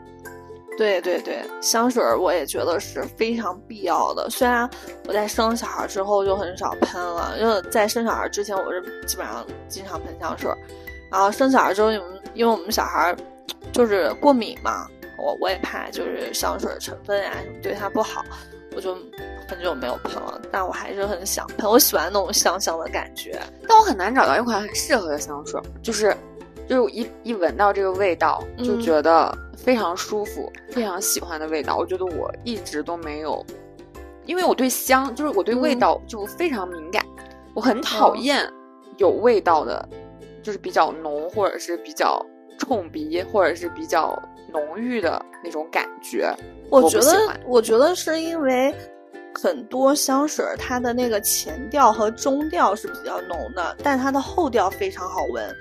[0.77, 4.29] 对对对，香水儿我也觉得是非常必要的。
[4.29, 4.67] 虽然
[5.07, 10.57] 我在生小孩之后就很少喷了，因为在生小孩之前我是基本上经常喷香水儿，
[11.11, 13.15] 然后生小孩之后，因为因为我们小孩
[13.73, 14.87] 就是过敏嘛，
[15.17, 18.23] 我我也怕就是香水成分啊什么对他不好，
[18.75, 18.95] 我就
[19.51, 20.41] 很久没有喷了。
[20.49, 23.37] 但我还是很想喷，我喜欢那种香香的感觉。
[23.67, 26.15] 但我很难找到一款很适合的香水，就是
[26.67, 31.75] 就是一一闻到这个味道就嗯觉得非常舒服、非常喜欢的味道。
[31.75, 33.45] 我觉得我一直都没有，
[34.25, 37.05] 因为我对香就是我对味嗯道就非常敏感，
[37.53, 38.49] 我很讨哦厌
[38.97, 39.87] 有味道的，
[40.41, 42.25] 就是比较浓或者是比较
[42.57, 44.17] 冲鼻或者是比较
[44.51, 46.33] 浓郁的那种感觉。
[46.69, 48.73] 我我觉得我觉得是因为
[49.33, 55.55] 很多香水它的那个前调和中调是比较浓的，但它的后调非常好闻。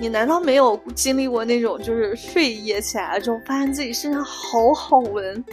[0.00, 5.44] 你难道没有经历过那种就是睡一夜起来之后，发现自己身上好好闻，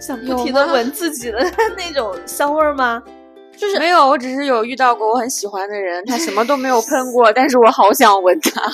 [0.00, 1.38] 想不停的闻自己的
[1.76, 3.02] 那种香味儿吗？
[3.56, 8.72] 就是没有，我只是有遇到过我很喜欢的人，他什么都没有喷过，但是我好想闻他。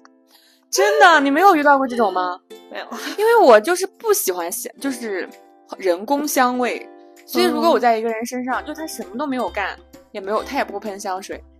[0.70, 2.40] 真的，你没有遇到过这种吗？
[2.72, 2.86] 没有，
[3.18, 5.28] 因为我就是不喜欢香，就是
[5.76, 6.88] 人工香味，
[7.26, 7.80] 所以如果我嗯。
[7.80, 9.76] 在一个人身上，就他什么都没有干，
[10.12, 11.55] 也没有，他也不喷香水，嗯，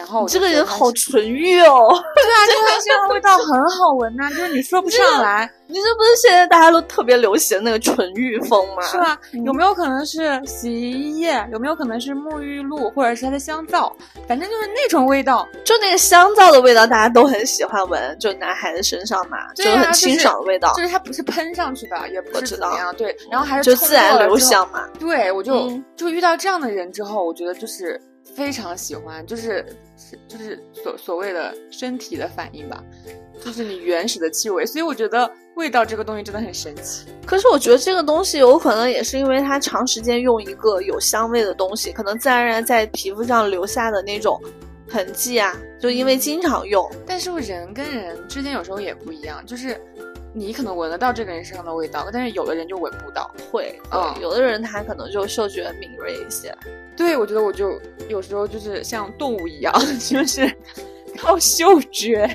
[0.00, 1.88] 然后这个人好纯欲哦。
[2.16, 8.82] 对啊，就他身上味道很好闻呐、就是你说不上来，你这不是现在大家都特别流行那个纯欲风吗？
[8.82, 9.18] 是吧？
[9.32, 11.46] 嗯有没有可能是洗衣液？
[11.52, 13.94] 有没有可能是沐浴露，或者是它的香皂？
[14.26, 24.36] 反正就是那种味道，就那个香皂的味道，大家都很喜欢闻，就男孩子身上嘛，对啊是很清爽的味道，就是它不是喷上去的，也不知道是怎么样，对，然后还是就自然留。
[24.40, 24.88] 香嘛。
[24.98, 28.00] 对，我就、嗯就遇到这样的人之后，我觉得就是
[28.34, 29.64] 非常喜欢，就是
[29.96, 32.82] 是就是所所谓的身体的反应吧，
[33.44, 34.64] 就是你原始的气味。
[34.64, 37.06] 所以我觉得味道这个东西真的很神奇。
[37.26, 44.40] 可是我觉得这个东西有可能也是因为它长时间用一个有香味的东西，可能自然而然在皮肤上留下的那种
[44.88, 46.90] 痕迹啊，就因为经常用。
[47.06, 49.80] 但是人跟人之间有时候也不一样，就是
[50.32, 53.30] 你可能闻得到这个人身上的味道，但是有的人就闻不到。
[53.50, 56.56] 会，嗯有的人他可能就嗅觉敏锐一些。
[56.96, 60.50] 对，我觉得我就有时候就是像动物一样， 就是
[61.18, 62.28] 靠嗅觉。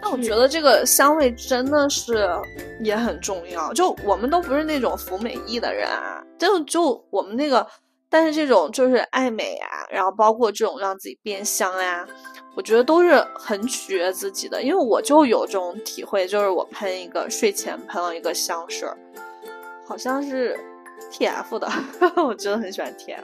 [0.00, 2.28] 那我觉得这个香味真的是
[2.80, 3.72] 也很重要。
[3.72, 7.66] 就我们都不是那种服美役的人啊，就就我们那个，
[8.08, 12.06] 但是这种就是爱美啊，然后包括这种让自己变香呀、
[12.58, 14.60] 我觉得都是很取悦自己的。
[14.60, 18.96] 因为我就有这种体会，就是我喷一个睡前喷了一个香水儿，
[19.86, 20.58] 好像是
[21.12, 21.70] TF 的，
[22.20, 23.22] 我真的很喜欢 TF。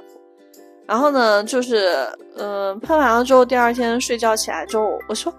[0.87, 5.35] 然后呢，就是嗯、呃喷完了之后，第二天睡觉起来之后，我说。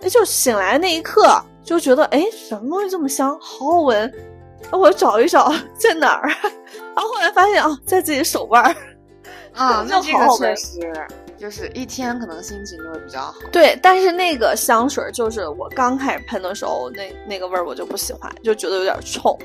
[0.00, 1.26] 哎，就醒来那一刻
[1.64, 4.00] 就觉得，哎，什么东西这么香，好好闻。
[4.62, 6.28] 然后我找一找在哪儿，
[6.94, 8.74] 然后后来发现啊，在自己手腕儿。
[9.54, 11.06] 啊， 就那这个确实
[11.38, 13.34] 就是一天可能心情就会比较好。
[13.52, 19.38] 对，但是那个香水儿就是我刚开始喷的时候，那那个味儿我就不喜欢，就觉得有点冲。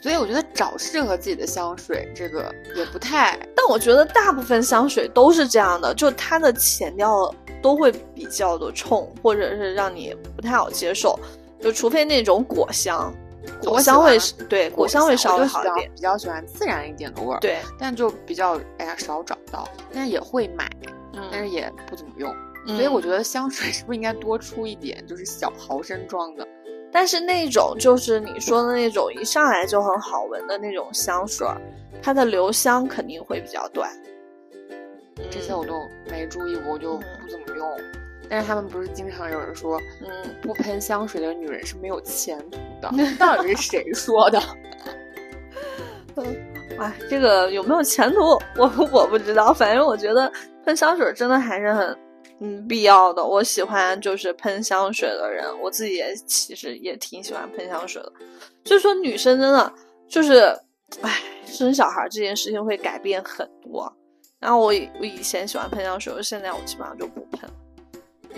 [0.00, 11.18] 所以我觉得找适合自己的香水，这个也不太但我觉得大部分香水都是这样的，就它的前调都会比较的冲，或者是让你不太好接受。
[11.60, 13.12] 就除非那种果香，
[13.62, 15.90] 果香味是对果香味稍微好一点。
[15.94, 20.68] 比较喜欢自然一点的味儿，，对，但就比较哎呀少找到，但是也会买，
[21.14, 22.30] 嗯，但是也不怎么用。
[22.66, 26.46] 嗯所以我觉得香水是不是应该多出一点，就是小毫升装的？
[26.92, 31.58] 但是那种就是你说的那种一上来就很好闻的那种香水儿，
[32.02, 33.90] 它的留香肯定会比较短。
[35.30, 35.74] 这些我都
[36.10, 37.68] 没注意过，我就嗯不怎么用。
[38.28, 40.08] 但是他们不是经常有人说，嗯，
[40.42, 42.90] 不喷香水的女人是没有前途的？
[43.18, 44.40] 到底是谁说的？
[46.78, 48.20] 哎，这个有没有前途，
[48.56, 49.52] 我我不知道。
[49.52, 50.30] 反正我觉得
[50.64, 51.98] 喷香水真的还是很
[52.40, 53.24] 嗯必要的。
[53.24, 58.12] 我喜欢就是喷香水的人，我自己也其实也挺喜欢喷香水的。
[58.64, 59.72] 就是说女生真的
[60.08, 60.40] 就是，
[61.02, 63.92] 哎，生小孩这件事情会改变很多。
[64.40, 67.48] 然后我以我以前喜欢喷香水，我现在我基本上就不喷，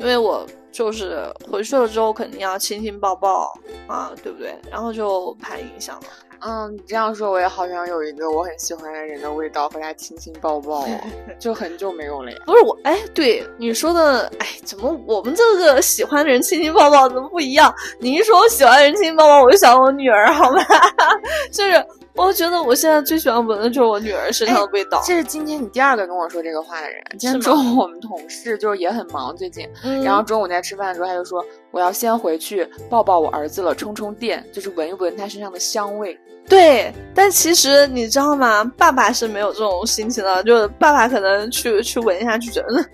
[0.01, 3.53] 因为我就是回去了之后肯定要亲亲抱抱
[3.87, 4.55] 啊，对不对？
[4.71, 6.07] 然后就怕影响了。
[6.43, 11.01] 嗯，你这样说，我也好像有一个我很喜欢的人的味道，和他亲亲抱抱哦，
[11.39, 12.39] 就很久没有了呀。
[12.47, 17.71] 不是我，哎，对你说的，哎，怎么我们这个喜欢的人亲亲抱抱怎么不一样？
[18.01, 20.63] 你一说我喜欢的人亲亲抱抱，我就想我女儿，好吗？
[21.53, 21.73] 就是
[22.17, 25.01] 我觉得我现在最喜欢闻的就是我女儿身上的味道。
[25.05, 27.03] 这是今天你第二个跟我说这个话的人。
[27.19, 36.19] 今天中午我们同事就是也很忙，最近，嗯然后中午在吃饭的时候，他就说我要先回去抱抱我儿子了，充充电，就是闻一闻他身上的香味。
[36.49, 38.65] 对，但其实你知道吗？
[38.77, 42.87] 爸爸是没有这种心情的，就是爸爸可能去去闻一下，就觉得嗯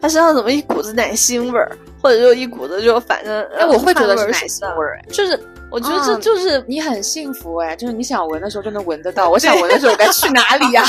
[0.00, 1.70] 他身上怎么一股子奶腥味儿，
[2.02, 5.04] 或者就一股子就反正哎，我会觉得是奶腥味儿，哎。
[5.12, 5.38] 就是
[5.72, 10.84] 我觉得这嗯就是你很幸福哎，就是你想闻的时候就能闻得到，我想闻的时候该去哪里呀？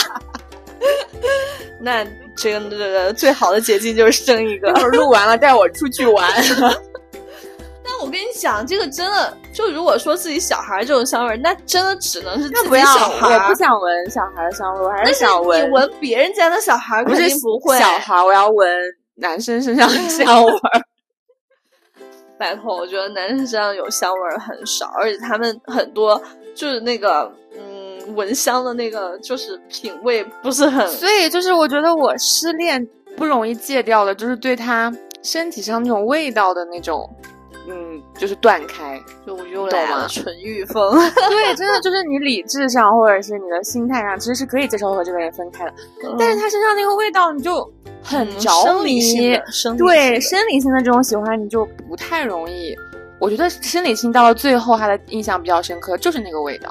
[1.80, 4.74] 那这个这个最好的捷径就是生一个一。
[4.74, 6.30] 会儿录完了带我出去玩。
[7.86, 13.44] 但我跟你讲，这个真的就如果说自己小孩这种香味儿，那真的只能是自己那不要，小孩儿。
[13.44, 17.78] 我不想闻小孩的香味，我还是想闻你闻别人家的小孩儿肯不是定不会。
[17.78, 18.68] 小孩，我要闻
[19.16, 20.82] 男生身上的香味儿。
[22.44, 26.22] 拜托，我觉得男生身上有香味儿很少，而且他们很多
[26.54, 37.10] 就是那个嗯闻香的那个就是品味不是很所以就是我觉得我失恋不容易戒掉的，就是对他身体上那种味道的那种，
[37.68, 39.02] 嗯，就是断开。
[39.26, 40.94] 就又懂吗来了纯欲风。
[41.30, 45.74] 对，真的就是你理智上或者是你的心态上，其实是可以接受和这个人分开的，
[46.18, 47.64] 但是他身上那个味道你就
[48.04, 49.42] 很嗯着生理性迷。
[49.52, 52.76] 生理对生理性的这种喜欢，你就不太容易。
[53.20, 56.70] 我觉得生理性到了最后，他的印象比较深刻，就是那个味道，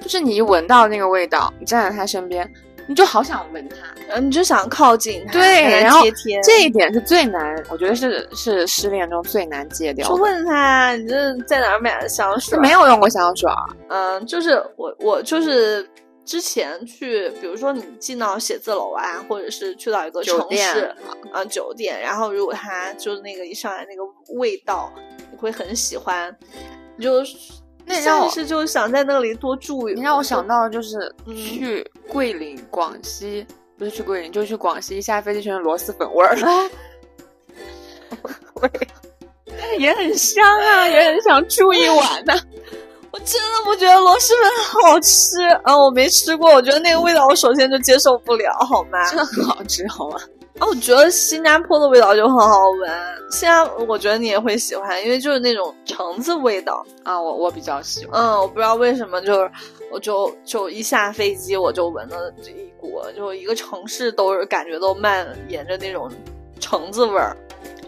[0.00, 2.50] 就是你一闻到那个味道，你站在他身边，
[2.90, 3.76] 你就好想闻他。
[3.76, 6.40] 的，嗯，你就想靠近他，对跟他然后贴贴。
[6.42, 10.12] 这一点是最难，我觉得是是失恋中最难戒掉的。
[10.12, 12.58] 就问他，你这在哪儿买的香水？
[12.58, 13.56] 没有用过香水儿，
[13.90, 15.88] 嗯，就是我我就是
[16.24, 20.92] 之前去，比如说你进到写字楼啊，或者是去到一个城市
[21.32, 24.02] 啊、酒店，然后如果他就是那个一上来那个
[24.34, 24.92] 味道，
[25.30, 26.36] 你会很喜欢，
[26.96, 27.22] 你就
[27.84, 29.94] 那你让我下意识就想在那里多住一。
[29.94, 33.46] 你让我想到就是嗯去桂林、广西，
[33.78, 36.36] 不是去桂林，就是去广西，一下飞机全是螺蛳粉 味儿，
[39.78, 42.34] 也很香啊，也很想住一晚呢。
[43.12, 44.48] 我真的不觉得螺蛳粉
[44.82, 49.04] 好吃，啊，我没吃过，我觉得那个味道我首先就接受不了，好吗？
[49.08, 50.16] 真的很好吃，好吗？
[50.60, 52.90] 啊，我觉得新加坡的味道就很好闻，
[53.30, 56.84] 新加我觉得你也会喜欢，因为就是那种橙子味道。
[57.02, 58.20] 啊，我我比较喜欢。
[58.20, 59.50] 嗯，我不知道为什么，就是
[59.90, 66.10] 我就就一下飞机我就闻了这一股，就一个城市都是感觉都蔓延着那种
[66.60, 67.34] 橙子味儿，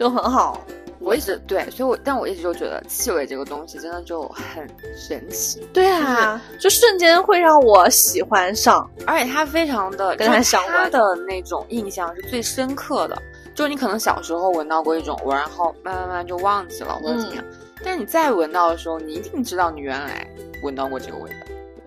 [0.01, 0.59] 就很好。
[1.03, 8.88] 我一直对，所以我但我一直就觉得气味这个东西真的就很神奇，对啊，就瞬间会让我喜欢上。
[9.07, 13.21] 而且它非常的跟它就是相关它的那种印象是最深刻的。
[13.55, 17.45] 就是你可能小时候闻到过一种味儿，然后慢慢慢就忘记了或者怎么样，
[17.85, 20.27] 但是你再闻到的时候，你一定知道你原来
[20.62, 21.37] 闻到过这个味道。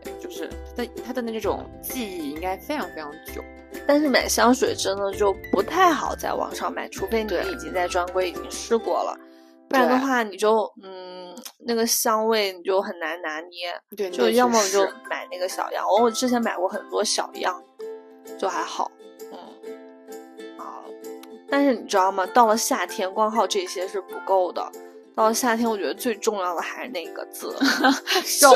[0.04, 3.44] 对，就是它的它的那种记忆应该非常非常久。
[3.88, 9.18] 但是买香水真的就不太好在网上买，除非你已经在专柜已经试过了，
[9.70, 11.36] 不然的话你就嗯
[11.68, 13.74] 那个香味你就很难拿捏。
[13.96, 17.62] 对，就要么就买那个小样，我我之前买过很多小样，
[18.38, 18.92] 就还好，
[19.32, 19.38] 嗯，
[20.58, 20.84] 啊，
[21.50, 22.26] 但是你知道吗？
[22.28, 24.72] 到了夏天，光靠这些是不够的。
[25.16, 27.56] 到了夏天，我觉得最重要的还是那个字
[28.26, 28.52] 瘦。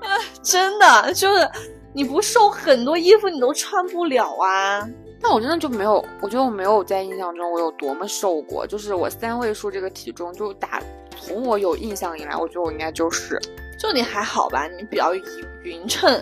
[0.00, 1.50] 啊， 真的就是
[1.94, 4.86] 你不瘦，很多衣服你都穿不了啊。
[5.22, 10.82] 但我真的就没有，我觉得我没有在印象中我有多么瘦过，就是我三位数这个体重，就打
[11.18, 13.40] 从我有印象以来，我觉得我应该就是
[13.78, 15.22] 就你还好吧，你比较匀
[15.62, 16.20] 匀称。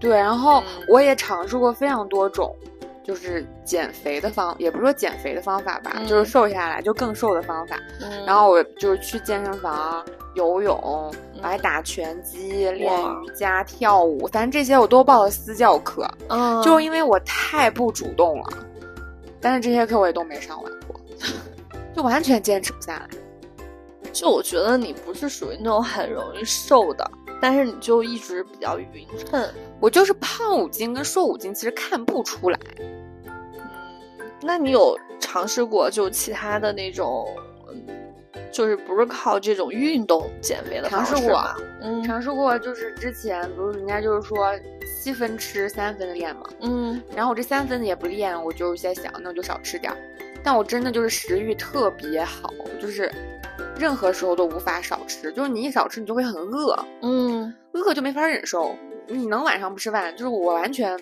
[0.00, 0.16] 对。
[0.16, 2.54] 然后嗯我也尝试过非常多种，
[3.04, 7.76] 就是减肥的方，也不是说减肥的方法吧，嗯就是瘦下来就更瘦的方法。
[8.00, 10.02] 嗯然后我就是去健身房
[10.34, 16.08] 游泳，嗯我还打拳击、练瑜伽、跳舞，反正这些我都报了私教课。
[16.28, 18.48] 嗯，就因为我太不主动了，
[19.40, 21.00] 但是这些课我也都没上完过，
[21.94, 23.08] 就完全坚持不下来。
[24.12, 27.08] 就我觉得你不是属于那种很容易瘦的，
[27.40, 29.48] 但是你就一直比较匀称。
[29.78, 32.58] 我就是胖五斤跟瘦五斤，其实看不出来。
[32.78, 33.60] 嗯，
[34.42, 37.44] 那你有尝试过就其他的那种，嗯，
[38.50, 41.42] 就是不是靠这种运动减肥的尝试过
[42.04, 44.52] 尝试过，就是之前不是人家就是说
[45.02, 49.98] 七分吃三分练嘛，嗯然后我这三分也不练，我就在想，那我就少吃点儿。
[50.42, 53.10] 但我真的就是食欲特别好，就是
[53.76, 58.74] 任何时候都无法少吃，就是你一少吃，你就会很饿，嗯饿就没法忍受。
[59.06, 60.98] 你能晚上不吃饭，就是我完全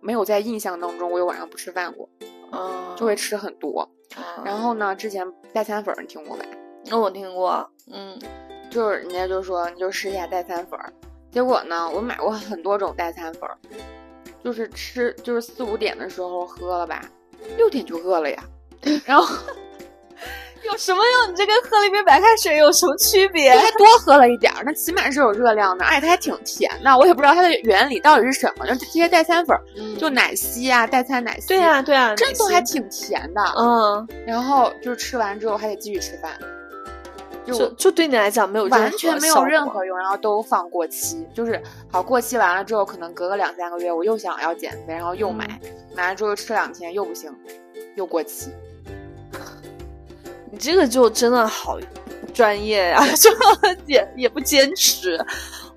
[0.00, 2.08] 没有在印象当中我有晚上不吃饭过，
[2.52, 3.88] 嗯，就会吃很多。
[4.16, 4.44] 嗯。
[4.44, 6.44] 然后呢，之前代餐粉儿你听过没？
[6.86, 8.18] 那我听过，嗯
[8.70, 10.92] 就是人家就说你就试一下代餐粉儿，
[11.32, 13.56] 结果呢，我买过很多种代餐粉儿，
[14.44, 17.02] 就是吃就是四五点的时候喝了吧，
[17.56, 18.42] 六点就饿了呀。
[19.04, 19.26] 然后
[20.64, 21.32] 有什么用？
[21.32, 23.50] 你这跟喝了一杯白开水有什么区别？
[23.56, 26.96] 还多喝了一点儿，那起码是有热量的，而且它还挺甜的。
[26.96, 29.62] 我也不知道它的原理到底是什么，就这些代餐粉儿，
[29.98, 33.42] 就奶昔啊，代餐奶昔，对呀对呀，真的还挺甜的。
[33.58, 36.38] 嗯，然后就吃完之后还得继续吃饭，
[37.58, 45.60] 就就对你来讲没有完全没有任何用，然后都放过期，就是好过期完了之后，可能隔个两三个月，我又想要减肥，然后又买，
[45.94, 47.30] 买了之后吃两天又不行，
[47.96, 48.50] 又过期。
[50.50, 51.78] 你这个就真的好
[52.34, 53.30] 专业呀， 就
[53.86, 55.18] 也也不坚持。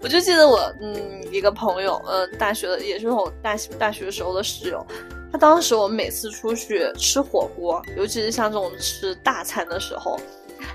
[0.01, 0.95] 我就记得我嗯
[1.31, 4.85] 一个朋友，呃大学的也是我大大学时候的室友，
[5.31, 10.19] 他当时我们每次出去吃火锅，尤其是像这种吃大餐的时候，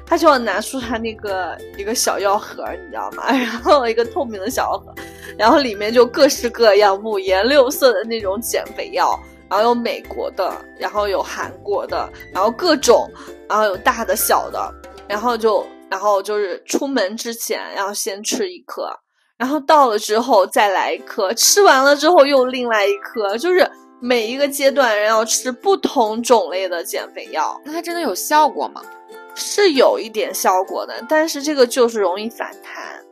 [0.06, 3.24] 他就要拿出他那个一个小药盒，你知道吗？
[3.30, 4.94] 然后一个透明的小药盒，
[5.36, 9.18] 然后里面就各式各样、五颜六色的那种减肥药。
[9.50, 13.10] 然后有美国的，然后有韩国的，然后各种，
[13.48, 14.70] 然后有大的小的，
[15.08, 18.90] 然后就，然后就是出门之前要先吃一颗，
[19.38, 23.66] 然后到了之后再来一颗，吃完了之后又另外一颗，就是
[24.02, 27.58] 每一个阶段要吃不同种类的减肥药。
[27.64, 28.82] 那它真的有效果吗？
[29.38, 33.02] 是有一点效果的，但是这个就是容易反弹。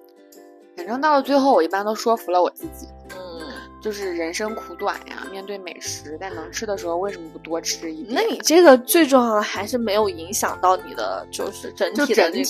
[0.77, 2.87] 反正到了最后，我一般都说服了我自己。
[3.11, 3.37] 嗯
[3.83, 8.15] 就是人生苦短呀，面对美食，在能吃的时候，为什么不多吃一点？
[8.17, 12.45] 那你这个最重要的还是没有影响到你的，就是整体的这个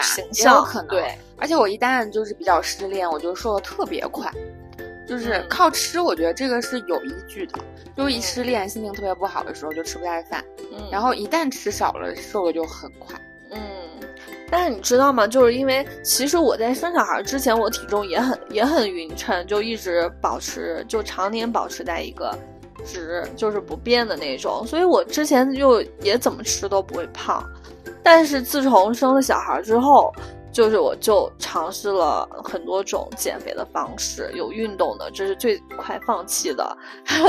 [0.00, 1.18] 形象，可能对。
[1.36, 4.30] 而且我一旦就是比较失恋，我就瘦的特别快，
[5.08, 7.58] 就是靠吃，我觉得这个是有依据的。
[7.96, 10.44] 就一失恋，心情特别不好的时候，就吃不下饭，
[10.92, 13.18] 然后一旦吃少了，瘦的就很快。
[13.50, 13.58] 嗯
[14.50, 15.26] 但是你知道吗？
[15.26, 22.34] 就是因为其实我在生小孩之前，我体重也很也很匀称，就一直保持就常年保持在一个
[22.84, 24.66] 值，就是不变的那种。
[24.66, 27.44] 所以我之前就也怎么吃都不会胖。
[28.02, 30.10] 但是自从生了小孩之后，
[30.52, 36.76] 就是我就尝试了很多种减肥的方式，有运动的，这是最快放弃的。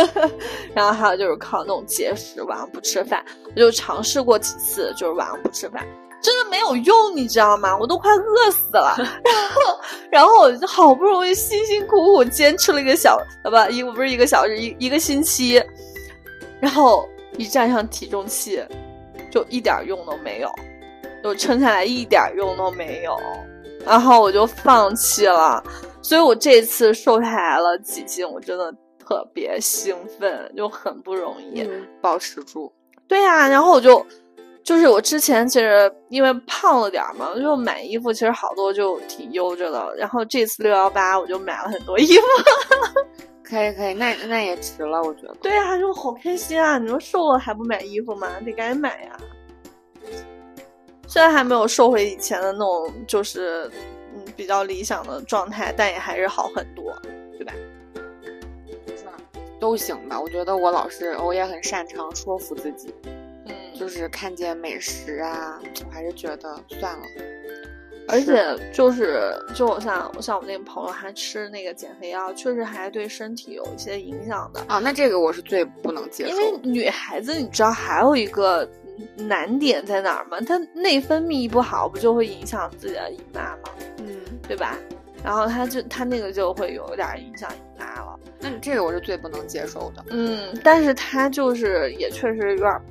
[0.73, 5.85] 然后还有就是靠那种节食，晚上不吃饭，我就尝试过几次，就是晚上不吃饭。
[6.21, 7.77] 真的没有用，你知道吗？
[7.77, 8.93] 我都快饿死了。
[8.97, 9.05] 然
[9.49, 9.79] 后，
[10.11, 15.63] 然后我就好不容易辛辛苦苦坚持了一个小，呃，不，一不是一个小时，一一个星期。
[16.59, 17.07] 然后
[17.37, 18.61] 一站上体重器，
[19.31, 20.51] 就一点用都没有，
[21.23, 23.17] 就撑下来一点用都没有。
[23.85, 25.63] 然后我就放弃了。
[26.01, 31.67] 所以我这次瘦下来了几斤，我真的特别兴奋，就很不容易
[32.01, 32.71] 保持住。
[33.07, 34.05] 对呀，然后我就。
[34.61, 39.95] 就是我之前其实因为胖了点嘛，就买衣服其实好多就挺悠着的。
[39.97, 42.23] 然后这次六幺八我就买了很多衣服，
[43.41, 45.33] 可以可以，那那也值了，我觉得。
[45.41, 46.77] 对呀，就好开心啊！
[46.77, 48.27] 你说瘦了还不买衣服吗？
[48.45, 49.17] 得赶紧买呀！
[51.09, 53.69] 虽然还没有瘦回以前的那种就是
[54.13, 56.95] 嗯比较理想的状态，但也还是好很多，
[57.35, 57.51] 对吧？
[59.59, 62.93] 都行吧，我觉得我老是我也很擅长说服自己。
[63.45, 67.03] 嗯就是看见美食啊，我还是觉得算了。
[68.09, 74.79] 而且就是，就我像我像我那个朋友，还吃那个减肥药，确实还对身体有一些影响的啊。
[74.79, 76.29] 那这个我是最不能接受。
[76.29, 78.69] 因为女孩子，你知道还有一个
[79.15, 80.39] 难点在哪儿吗？
[80.41, 83.69] 他内分泌不好，不就会影响自己的姨妈吗？
[83.99, 84.77] 嗯，对吧？
[85.23, 88.19] 然后他就他那个就会有点影响姨妈了。
[88.39, 90.05] 那你这个我是最不能接受的。
[90.09, 92.81] 嗯，但是他就是也确实有点。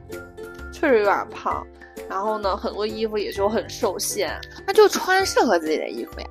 [0.70, 1.66] 确实有点胖，
[2.09, 4.30] 然后呢，很多衣服也就很受限，
[4.64, 6.26] 那就穿适合自己的衣服呀。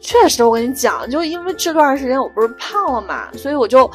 [0.00, 3.90] 确实，我跟你讲，就因为这段时间我不是胖了嘛，所以我就，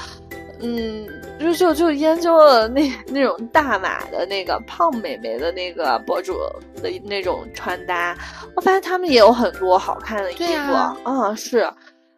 [0.62, 1.07] 嗯，
[1.39, 6.38] 就就就研究了那那种大码的那个胖美眉的那个博主
[6.82, 8.18] 的那种穿搭，
[8.55, 10.74] 我发现他们也有很多好看的衣服，
[11.05, 11.72] 嗯，是，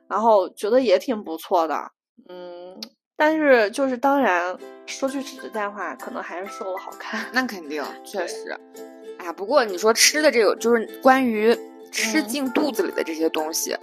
[0.07, 1.75] 然后觉得也挺不错的，
[2.29, 2.79] 嗯，
[3.15, 4.57] 但是就是当然。
[4.87, 7.25] 说句实在话，可能还是瘦了好看。
[7.31, 8.53] 那肯定，确实。
[9.19, 11.57] 哎，不过你说吃的这个，就是关于
[11.93, 13.73] 吃进肚子里的这些东西，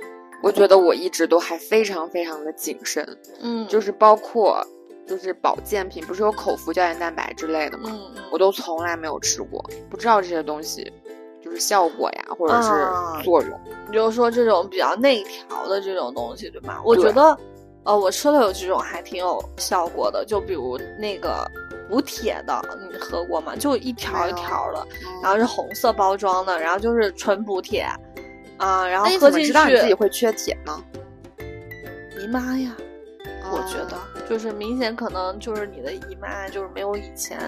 [0.43, 3.07] 我觉得我一直都还非常非常的谨慎。
[3.41, 4.65] 嗯，就是包括
[5.07, 7.91] 就是保健品，不是有口服胶原蛋白之类的吗？
[7.93, 10.93] 嗯我都从来没有吃过，不知道这些东西
[11.43, 12.69] 就是效果呀，或者是
[13.25, 13.61] 作用。
[13.87, 16.81] 你就说这种比较内调的这种东西，对吗？
[16.85, 17.39] 我觉得。
[17.85, 21.51] 呃，我吃了有几种还挺有效果的，就比如那个
[21.89, 22.61] 补铁的，
[22.93, 23.57] 你喝过吗？
[23.57, 24.87] 就一条一条的，
[25.23, 27.87] 然后是红色包装的，然后就是纯补铁，
[28.59, 29.47] 啊，然后喝进去。
[29.47, 30.83] 知道你自己会缺铁吗？
[32.31, 32.77] 妈呀。
[33.51, 33.99] 我觉得
[34.29, 37.39] 就是明显可能就是你的姨妈就是没有以前，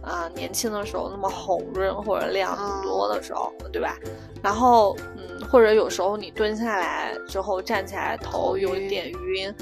[0.00, 3.94] 啊年轻的时候那么红润或者量很多的时候，对吧？
[4.42, 9.54] 然后嗯，或者有时候你蹲下来之后站起来头有一点晕，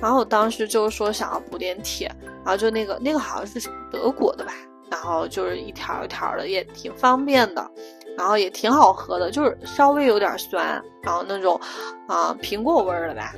[0.00, 2.08] 然后我当时就说想要补点铁，
[2.44, 4.52] 然后就那个那个好像是德国的吧，
[4.92, 7.66] 然后就是一条一条的也挺方便的，
[8.14, 11.58] 然后也挺好喝的，就是稍微有点酸，然后那种
[12.06, 13.32] 啊苹果味儿的吧。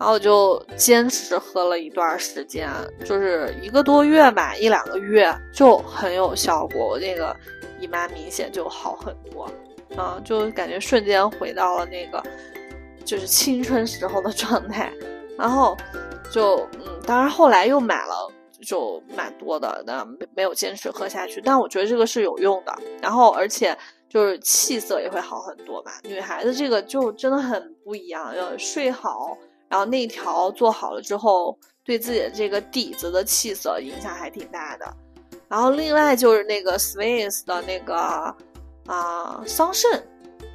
[0.00, 2.68] 然后我就坚持喝了一段时间，
[3.04, 6.88] 就是一个多月吧，一两个月就很有效果。
[6.88, 7.36] 我那个
[7.78, 9.48] 姨妈明显就好很多，
[9.96, 12.20] 啊，就感觉瞬间回到了那个
[13.04, 14.92] 就是青春时候的状态。
[15.38, 15.76] 然后
[16.32, 18.32] 就嗯，当然后来又买了，
[18.62, 21.40] 就蛮多的，但没没有坚持喝下去。
[21.40, 23.76] 但我觉得这个是有用的，然后而且
[24.08, 25.92] 就是气色也会好很多嘛。
[26.04, 29.36] 女孩子这个就真的很不一样，要睡好。
[29.68, 34.96] 然后内调做好了之后，对自己的这个底子的气色影响还挺大的。
[35.48, 37.94] 然后另外就是那个 Swiss 的那个
[38.86, 40.02] 啊桑葚，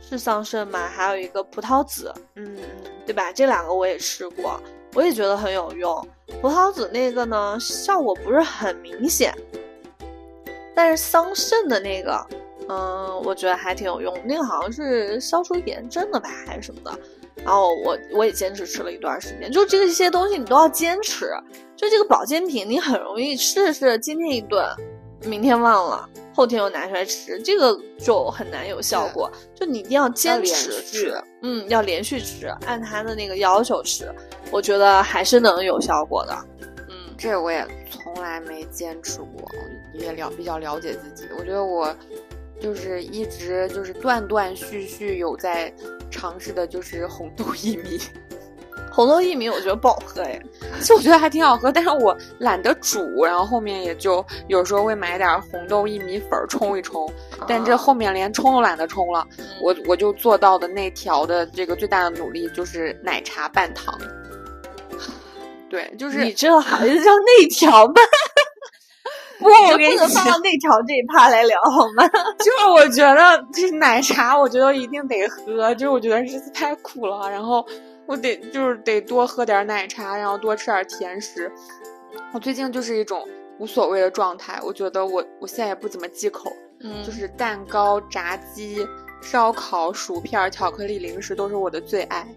[0.01, 0.89] 是桑葚吗？
[0.89, 2.58] 还有一个葡萄籽，嗯，
[3.06, 3.32] 对吧？
[3.32, 4.60] 这两个我也吃过，
[4.96, 6.08] 我也觉得很有用。
[6.41, 9.36] 葡萄籽那个呢，效果不是很明显，
[10.74, 12.26] 但是桑葚的那个，
[12.68, 14.18] 嗯，我觉得还挺有用。
[14.24, 16.98] 那个好像是消除炎症的吧，还是什么的。
[17.43, 21.30] 然后我我也坚持吃了一段时间，就这个一些东西你都要坚持。
[21.76, 24.66] 就这个保健品，你很容易试试今天一顿，
[25.26, 29.32] 明天忘了，后天又拿出来吃，这个就很难有效果。
[29.54, 34.14] 就你一定要坚持吃，嗯，要连续吃，按他的那个要求吃，
[34.52, 36.38] 我觉得还是能有效果的。
[36.90, 39.50] 嗯，这我也从来没坚持过，
[39.94, 41.28] 也了比较了解自己。
[41.38, 41.94] 我觉得我。
[42.58, 45.72] 就是一直就是断断续续有在
[46.10, 48.00] 尝试的，就是红豆薏米。
[48.96, 50.41] 红豆薏米我觉得不好喝哎，
[50.80, 57.12] 其实我觉得还挺好喝，但是我懒得煮，然后后面也就有时候会买点红豆薏米粉冲一冲，
[57.46, 59.28] 但这后面连冲都懒得冲了。
[59.62, 63.93] 我我就做到的那条的这个最大的努力就是奶茶半糖。
[65.70, 67.93] 对，就是你这好意思叫内调吗？
[69.39, 72.08] 不，我给你放到内调这一趴来聊好吗？
[72.39, 75.74] 就是我觉得这奶茶，我觉得一定得喝。
[75.76, 77.66] 就是我觉得日子太苦了，然后
[78.06, 81.51] 我得就是得多喝点奶茶，然后多吃点甜食。
[82.34, 83.28] 我最近就是一种
[83.60, 84.60] 无所谓的状态。
[84.64, 86.51] 我觉得我我现在也不怎么忌口，
[86.82, 88.88] 嗯，就是蛋糕、炸鸡、
[89.22, 92.28] 烧烤、薯片、巧克力、零食都是我的最爱。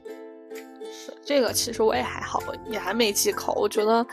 [0.90, 3.54] 是这个，其实我也还好，也还没忌口。
[3.56, 4.06] 我觉得。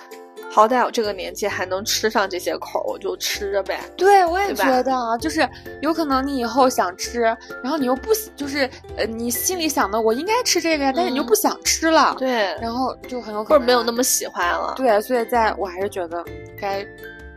[0.52, 3.80] 好歹我这个年纪还能吃上这些口，我就吃着呗。
[3.98, 5.48] 对，我也觉得啊，就是
[5.82, 7.22] 有可能你以后想吃，
[7.62, 12.16] 然后你又不就是呃，你心里想的我应该吃这个呀，但是你又不想吃了。
[12.18, 14.74] 对，然后就很有可能或者没有那么喜欢了。
[14.78, 16.24] 对，所以在我还是觉得
[16.58, 16.86] 该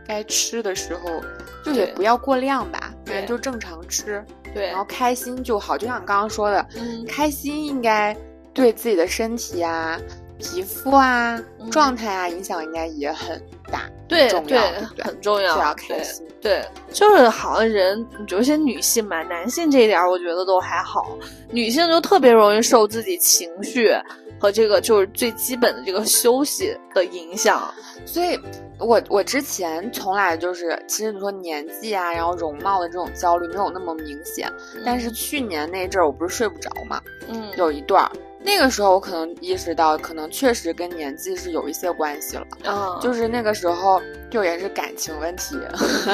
[0.07, 1.21] 该吃的时候，
[1.65, 4.23] 就也不要过量吧，反正，就正常吃。
[4.53, 8.15] 对，然后开心就好，就像你刚刚说的，嗯开心应该
[8.53, 9.99] 对自己的身体啊。
[10.39, 13.39] 皮肤啊，状态啊，影响应该也很
[13.71, 14.57] 大，对对，
[15.03, 16.25] 很重要，要开心。
[16.41, 21.17] 对，就是好像人，有些女性嘛，男性这一点我觉得都还好，
[21.51, 23.91] 女性就特别容易受自己情绪
[24.39, 27.61] 和这个就是最基本的这个休息的影响。
[28.05, 28.39] 所以，
[28.79, 34.49] 我我之前从来就是，其实你说年纪啊，然后容貌的这种焦虑没有那么明显，
[34.85, 38.09] 但是去年那阵儿我不是睡不着嘛，嗯，有一段儿。
[38.41, 42.43] 那个时候我可能意识到，可能确实跟年纪是有一些关系了。
[42.63, 45.55] 嗯，就是那个时候就也是感情问题，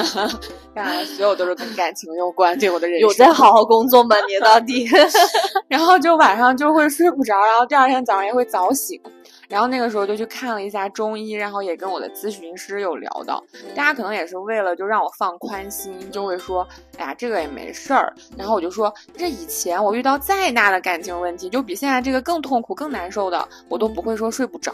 [0.74, 2.58] 当然所有都是跟感情有关。
[2.58, 4.16] 对我的人生有在好好工作吗？
[4.28, 4.88] 你到底？
[5.68, 9.00] 然后就晚上就会睡不着，然后第二天早上也会早醒。
[9.48, 13.42] 然后那个时候就去看了一下中医，然后也跟我的咨询师有聊到，
[13.74, 16.66] 大家可能也是为了就让我放宽心，就会说，
[16.98, 18.12] 哎呀，这个也没事儿。
[18.36, 24.72] 然后我就说，这以前我遇到再大的感情问题，就比现在这个更痛苦、更难受的，我都不会说睡不着。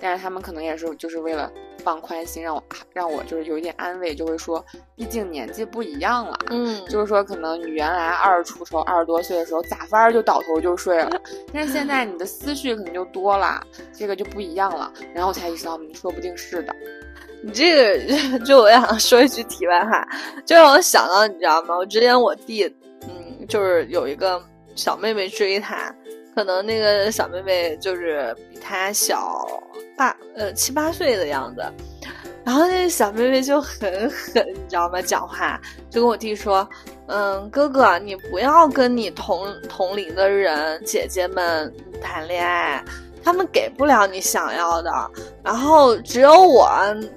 [0.00, 1.50] 但是他们可能也是就是为了
[1.86, 2.60] 放宽心，让我
[2.92, 4.64] 让我就是有一点安慰，就会说，
[4.96, 11.10] 毕竟年纪不一样了，嗯，就是说可能你原来二十出头、二十多岁的时候，咋翻儿就倒头就睡了，
[11.54, 13.64] 但是现在你的思绪可能就多了，
[13.96, 14.92] 这个就不一样了。
[15.14, 16.74] 然后我才意识到，说不定是的。
[17.40, 20.04] 你这个 就我想说一句题外话，
[20.44, 21.76] 就让我想到，你知道吗？
[21.76, 22.64] 我之前我弟，
[23.02, 24.42] 嗯，就是有一个
[24.74, 25.94] 小妹妹追他。
[26.36, 29.48] 可能那个小妹妹就是比他小
[29.96, 31.62] 八呃七八岁的样子，
[32.44, 35.00] 然后那个小妹妹就很狠，你知道吗？
[35.00, 35.58] 讲话
[35.88, 36.68] 就跟我弟说
[37.08, 41.72] ：“嗯，哥哥，你不要跟你同同龄的人姐姐们
[42.02, 42.84] 谈恋爱。”
[43.24, 45.10] 他们给不了你想要的，
[45.42, 46.68] 然后只有我，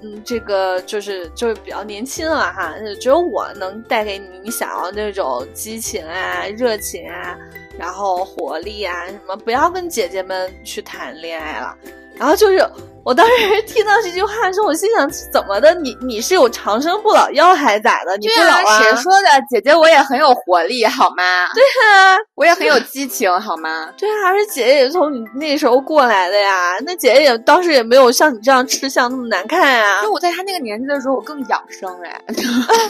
[0.02, 7.38] 嗯，这个就是就是比较年轻了哈，只有我能带给你你想要那种激情啊、热情啊，
[7.80, 11.74] 然后活力啊什么，不要跟姐姐们去谈恋爱了。
[12.14, 12.62] 然后就是
[13.02, 15.74] 我当时听到这句话的时候，我心想怎么的？
[15.76, 18.14] 你你是有长生不老药还是咋的？
[18.18, 18.82] 你不老啊？
[18.82, 19.28] 谁说的？
[19.48, 21.48] 姐姐我也很有活力好吗？
[21.54, 23.90] 对啊，我也很有激情好吗？
[23.96, 26.76] 对啊，而且姐姐也从你那时候过来的呀。
[26.84, 30.02] 那姐姐也当时也没有像你这样吃相那么难看呀。
[30.02, 32.20] 就我在她那个年纪的时候，我更养生哎，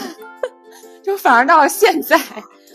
[1.01, 2.19] 就反而到了现在，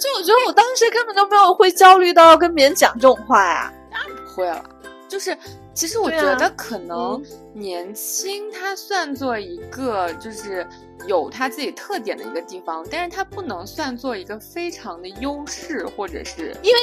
[0.01, 3.73] 就我觉得我当时根本就没有会焦虑到跟别人讲这种话呀。
[3.91, 4.65] 当然不会了，
[5.09, 5.37] 就是。
[5.75, 7.23] 其实我觉得可能
[7.53, 10.67] 年轻，它算作一个就是
[11.07, 16.79] 有它自己特点的一个地方，但是它不能算作一个非常的优势，或者是因为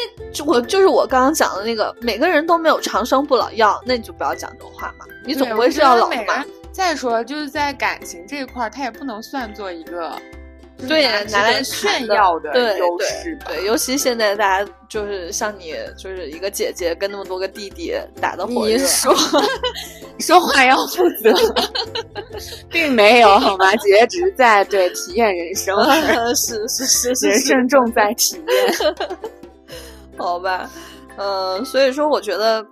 [0.45, 6.45] 我就是我刚刚讲的那个，每个人都没有长生不老药，那你就不要讲这种话嘛，你总不会是要老嘛。
[6.71, 10.15] 再说就是在感情这一块，它也不能算作一个。
[10.87, 19.15] 对，拿来炫耀的优势，对，尤其现在大家就是像你，就是一个姐姐跟那么多个弟弟打的火热， 你说
[20.19, 21.33] 说话要负责，
[22.69, 23.75] 并没有好吗？
[23.77, 25.75] 姐姐只是在对体验人生，
[26.35, 28.95] 是是是是，人生重在体验，
[30.17, 30.69] 好吧，
[31.17, 32.65] 嗯，所以说我觉得，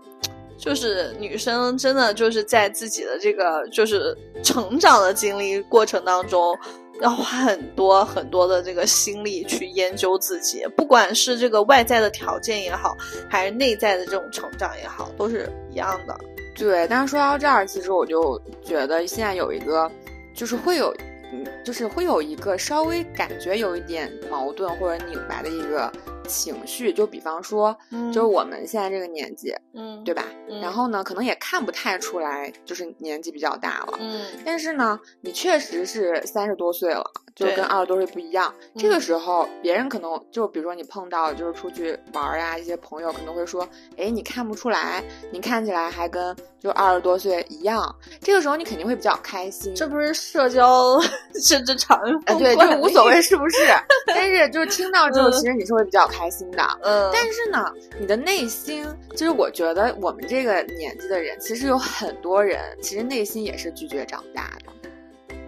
[0.57, 6.57] 就是女生真的就是在自己的这个就是成长的经历过程当中。
[7.01, 12.95] 要花很多很多的这个心力去研究自己，不管是这个外在的条件也好，
[13.29, 16.17] 还是内在的这种成长也好，都是一样的。
[16.55, 19.91] 对，但是说到这儿，其实我就觉得现在有一个，
[20.33, 20.93] 就是会有，
[21.33, 25.91] 嗯，就是会有一个稍微感觉有一点矛盾或者拧巴的一个。
[26.27, 27.75] 情绪，就比方说，
[28.11, 30.25] 就是我们现在这个年纪，嗯，对吧？
[30.61, 34.25] 然后呢，可能也看不太出来，就是年纪比较大了，嗯。
[34.45, 37.03] 但是呢，你确实是三十多岁了，
[37.35, 38.53] 就跟二十多岁不一样。
[38.77, 43.67] 这个时候，别人可能就比如说你碰到就是出去玩呀，一些朋友可能会说，
[43.97, 47.93] 哎，你看不出来，你看起来还跟就二十多岁一样。
[48.21, 49.73] 这个时候你肯定会比较开心。
[49.75, 50.99] 这不是社交
[51.41, 52.21] 甚至常用？
[52.37, 53.57] 对，就无所谓是不是？
[54.07, 56.61] 但是就是听到之后，其实你是会比较开心的。
[56.83, 58.85] 嗯，但是呢，你的内心，
[59.15, 64.71] 其实我觉得我们这个年纪的人，其实有很多人，其实内心也是拒绝长大的。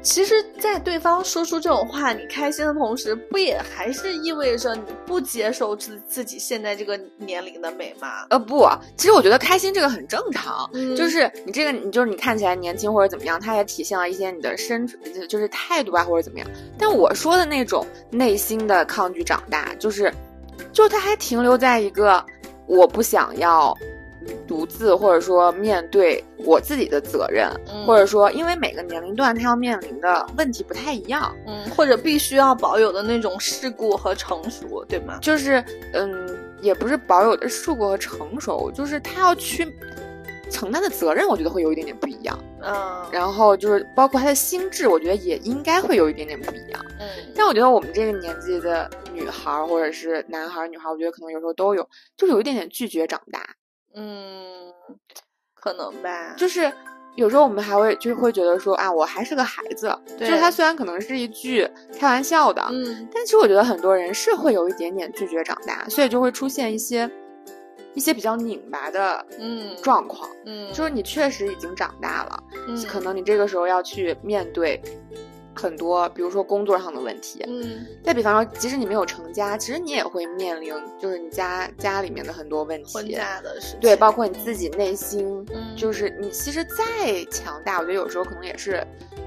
[0.02, 8.26] 其实，在对方说出这种话，你开心的同时，不也还是意味着你不接受自自己现在这个年龄的美吗？
[8.30, 14.86] 呃，不，其实我觉得开心这个很正常，就是你这个，你就是你看起来年轻或者怎么样，它也体现了一些你的身，
[15.30, 16.46] 就是态度啊或者怎么样。
[16.78, 20.14] 但我说的那种内心的抗拒长大，就是，
[20.72, 22.24] 就是它还停留在一个
[22.68, 23.76] 我不想要。
[24.48, 27.52] 独自或者说面对我自己的责任，
[27.86, 35.18] 或者说因为每个年龄段他要面临的问题不太一样，嗯，或者必须要保有的那种世故和成熟，对吗？
[35.22, 36.30] 就是嗯，
[36.62, 39.66] 也不是保有的世故和成熟，就是他要去
[40.54, 51.84] 承担的责任，我觉得会有一点点不一样，嗯，然后就是包括他的心智，我觉得也应该会有一点点不一样，嗯，但我觉得我们这个年纪的女孩或者是男孩女孩，我觉得可能有时候都有，
[52.16, 53.44] 就是有一点点拒绝长大。
[53.96, 54.72] 嗯，
[55.54, 56.34] 可能吧。
[56.38, 56.72] 就是
[57.16, 59.96] 有时候我们还会就是会觉得说啊，我还是个孩子。
[60.18, 67.10] 就是他虽然可能是一句开玩笑的，嗯，但其实我觉得很多人是会有一点点拒绝长大，所以就会出现一些
[67.94, 69.76] 一些比较拧巴的嗯。
[69.82, 70.30] 状况。
[70.46, 72.44] 嗯，就是你确实已经长大了，
[72.88, 74.82] 可能你这个时候要去面对。
[75.56, 88.84] 很多，比如说工作上的问题，嗯，再比方说，即使你没有成家，其实你也会面临，就是你家家里面的很多问题，婚嫁的事，对，包括你自己内心，嗯，就是你其实再强大，我觉得有时候可能也是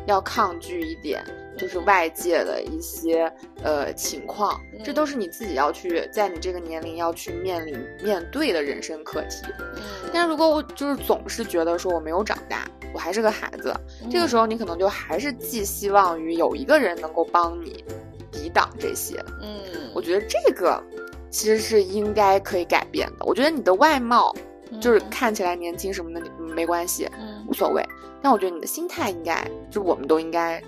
[0.07, 1.25] 要抗拒一点，
[1.57, 3.33] 就是外界的一些
[3.63, 9.47] 呃情况，这都是你自己要去在你这个年龄要去面临面对的人生课题。
[9.77, 12.67] 嗯，但是如果我就是总是觉得说我没有长大。
[12.95, 13.75] 我还是个孩子，
[14.11, 17.85] 这个时候你可能就还是寄希望于有一个人能够帮你
[18.33, 19.23] 抵挡这些。
[19.43, 20.83] 嗯，我觉得这个
[21.29, 23.27] 其实是应该可以改变的。
[23.27, 24.35] 我觉得你的外貌
[24.81, 27.07] 就是看起来年轻什么的没关系，
[27.47, 27.85] 无所谓。
[28.23, 30.63] 但我觉得你的心态应该，就我们都应该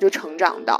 [0.00, 0.78] 就成长到。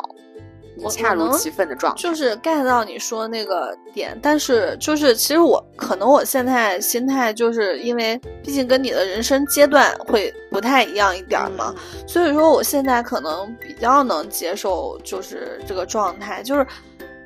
[0.89, 11.75] 恰如其分的状态，就是 get 到你说那个点，但是就是其实我可能我现在心态就是因为毕竟跟你的人生阶段会不太一样一点嘛，
[12.07, 16.65] 所以说我现在可能比较能接受就是这个状态，就是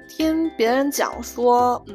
[0.08, 1.94] 听别人讲说，嗯，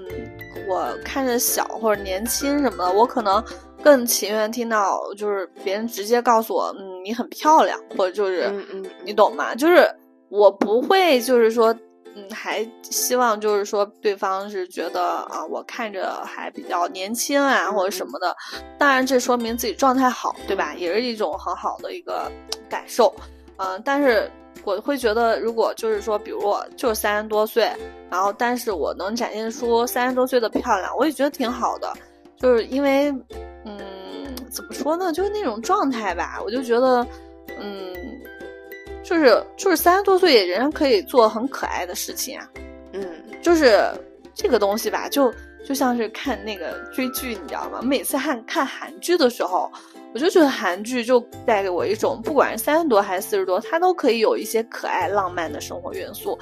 [0.68, 3.44] 我看着小或者年轻什么的，我可能。
[3.88, 9.56] 更情愿听到就是别人直接告诉我，嗯，你很漂亮，或者就是嗯嗯，你懂吗？
[9.56, 9.90] 就是
[10.28, 11.74] 我不会就是说。
[12.20, 18.36] 嗯，还希望就是说对方是觉得啊，我看着还比较年轻啊，或者什么的。
[18.80, 20.74] 当然，这说明自己状态好，对吧？
[20.74, 22.32] 也是一种很好的一个
[22.68, 23.14] 感受。
[23.58, 24.28] 嗯，但是
[24.64, 27.72] 我会觉得，如果就是说，比如我就是三十多岁，
[28.10, 31.94] 然后但是我能展现出三十多岁的漂亮，我也觉得挺好的。
[32.40, 33.12] 就是因为，
[33.64, 33.77] 嗯，
[34.50, 35.12] 怎么说呢？
[35.14, 37.06] 就是那种状态吧，我就觉得，
[37.60, 37.94] 嗯。
[39.04, 42.50] 就是就是三十多岁也仍然可以做很可爱的事情啊，
[42.92, 43.02] 嗯，
[43.42, 43.90] 就是
[44.36, 45.34] 这个东西吧，就
[45.66, 47.80] 就像是看那个追剧，你知道吗？
[47.82, 49.72] 每次看看韩剧的时候，
[50.14, 56.38] 我就觉得韩剧就带给我一种，不管是三十多还是四十多，它都可以有一些可爱浪漫的生活元素，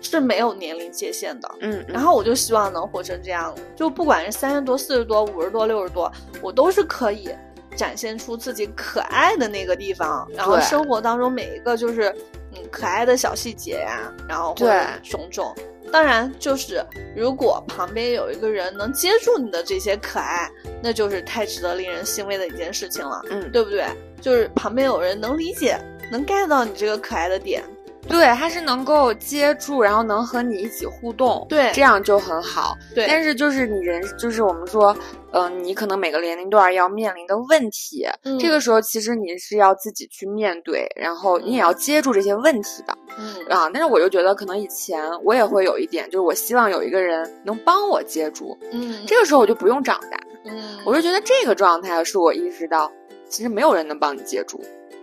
[0.00, 1.84] 是没有年龄界限的，嗯。
[1.88, 6.10] 然后我就希望能活成这样，就不管是三十多、四十多、五十多、六十多，
[6.42, 7.30] 我都是可以。
[7.76, 12.12] 展现出自己可爱的那个地方，然后生活当中每一个就是
[12.52, 15.54] 嗯可爱的小细节呀，然后或者种种。
[15.92, 16.84] 当然，就是
[17.14, 20.50] 如果旁边有一个人能接住你的这些可爱，
[20.82, 23.86] 那就是太值得令人欣慰的一件事情了，嗯，对不对？
[24.20, 25.78] 就是旁边有人能理解，
[26.10, 27.62] 能 get 到你这个可爱的点。
[28.06, 32.76] 对，他是能够接住，然后能和你一起互动，对，这样就很好。
[32.94, 34.96] 对，但是就是你人，就是我们说，
[35.32, 38.06] 嗯，你可能每个年龄段要面临的问题，
[38.40, 43.68] 这个时候其实你是要自己去面对，然后你也要接住这些问题的，嗯啊。
[43.72, 52.90] 但是我就觉得，可能以前我也会有一点，就是我希望有一个人能帮我接住，嗯，这个时候我就不用长大，嗯，我就觉得这个状态是我意识到，
[53.28, 54.58] 其实没有人能帮你接住。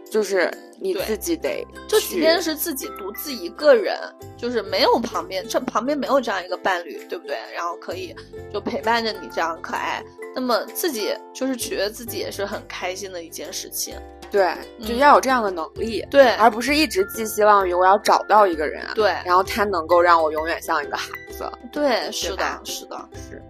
[0.10, 3.98] 就是你自己得，就即便是自己独自一个人，
[4.38, 7.38] 就是没有旁边，这旁边没有这样一个伴侣，对不对？
[7.54, 8.16] 然后可以
[8.54, 10.04] 就陪伴着你这样可爱，
[10.36, 13.96] 那么自己就是取悦自己也是很开心的一件事情。
[14.32, 14.54] 对，
[14.86, 21.50] 就要有这样的能力，对，而不是一直寄希望于我要找到一个人，对，然后他能够让我永远像一个孩子。
[21.72, 23.42] 对，是的，是的，是。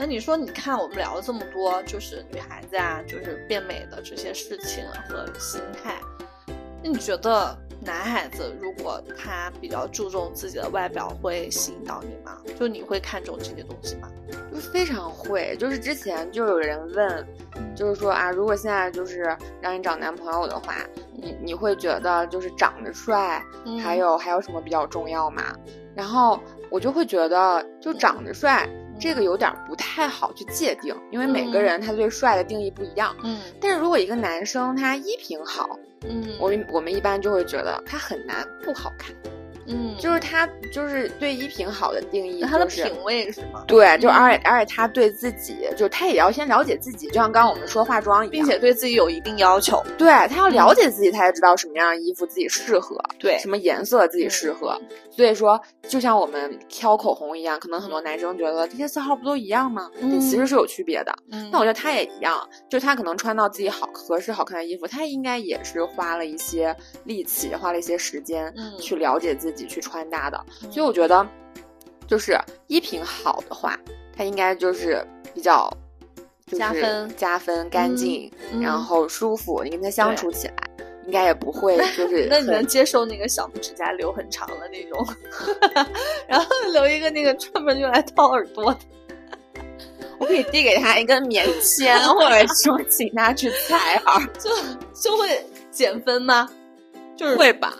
[0.00, 6.00] 那你说，你看我们聊了这么多，就是女孩子啊，就是变美的这些事情和心态，
[6.82, 12.38] 那你觉得男孩子如果他比较注重自己的外表，会吸引到你吗？
[12.58, 14.08] 就你会看重这些东西吗？
[14.50, 15.54] 就非常会。
[15.58, 17.26] 就是之前就有人问，
[17.76, 20.76] 就是说啊，如果现在就是让你找男朋友的话，
[21.12, 23.44] 你你会觉得就是长得帅，
[23.84, 25.42] 还有还有什么比较重要吗？
[25.94, 26.40] 然后
[26.70, 28.66] 我就会觉得，就长得帅。
[29.00, 33.16] 这个有点不太好去界定，因为每个人他对帅的定义不一样。
[33.24, 39.14] 嗯，但是如果一个男生他衣品好，嗯，我们我们一般就会觉得他很难不好看。
[39.70, 43.64] 嗯，就是他，就是对衣品好的定义，他的品味是吗？
[43.66, 49.82] 对，就而且而且他对自己，就他也要先了解自己，就像刚刚我们说化妆一样，并且对自己有一定要求。
[49.96, 54.80] 对他要了解自己，他才知道什么样的衣服自己适合，对什么颜色自己适合。
[55.10, 59.90] 所以说，就像我们挑口红一样，可能很多男生觉得这些色号不都一样吗？
[60.00, 61.14] 但其实是有区别的。
[61.52, 70.38] 那我觉得他也一样，就他可能穿到自己好合适、好看的衣服，他应该也是花了一些力气，花了一些时间去了解自己，去穿搭的。
[70.70, 71.26] 所以我觉得，
[72.06, 73.78] 就是衣品好的话，
[74.16, 75.72] 它应该就是比较
[76.58, 78.30] 加分、加分、干净，
[78.60, 79.62] 然后舒服。
[79.64, 80.54] 你跟他相处起来，
[81.06, 82.26] 应该也不会 就是。
[82.28, 85.06] 那你能接受那个小拇指甲留很长的那种，
[86.26, 88.80] 然后留一个那个专门用来掏耳朵的？
[90.18, 94.50] 我可以递给他一根棉签， 或者说请他去采耳，就
[94.92, 96.46] 就会减分吗？
[97.16, 97.74] 就是会吧。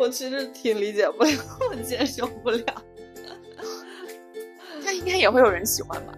[0.00, 1.30] 我其实挺理解不了，
[1.70, 2.64] 我接受不了。
[4.82, 6.14] 那应该也会有人喜欢吧，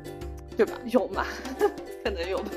[0.57, 0.75] 对吧？
[0.87, 1.27] 有吗？
[2.05, 2.51] 可能有吧。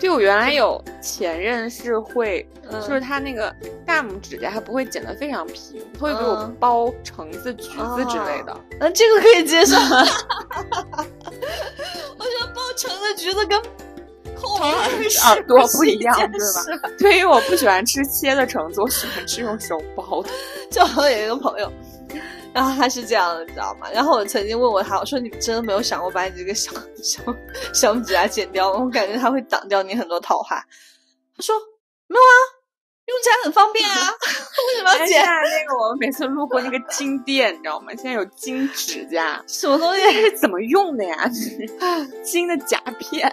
[0.00, 3.54] 就我原来有前任是会，就是他那个
[3.84, 8.58] 大拇指甲他不会剪得非常平，他会给我包橙子、橘子之类的。
[8.80, 9.76] 嗯，这个可以接受。
[12.16, 13.62] 我觉得包橙子、橘子跟。
[15.24, 16.38] 耳朵不一样，对
[16.80, 16.90] 吧？
[16.98, 20.30] 对于我不喜欢吃切的橙子，我喜欢吃用手剥的。
[20.70, 21.70] 就我有一个朋友，
[22.52, 23.88] 然后他是这样的，你知道吗？
[23.92, 26.72] 然后我曾经问过他，我说：“你真的没有想过把你这个小
[27.02, 27.22] 小
[27.72, 28.80] 小指甲剪掉吗？
[28.84, 30.56] 我感觉它会挡掉你很多桃花。”
[31.36, 31.54] 他说
[32.08, 32.34] ：“没有啊，
[33.06, 33.94] 用起来很方便啊，
[34.68, 37.92] 为什么要剪？”那个我们每次路过那个金店，你知道吗？
[37.94, 40.00] 现在有金指甲，什么东西？
[40.12, 41.30] 是怎么用的呀？
[42.24, 43.30] 金的甲片。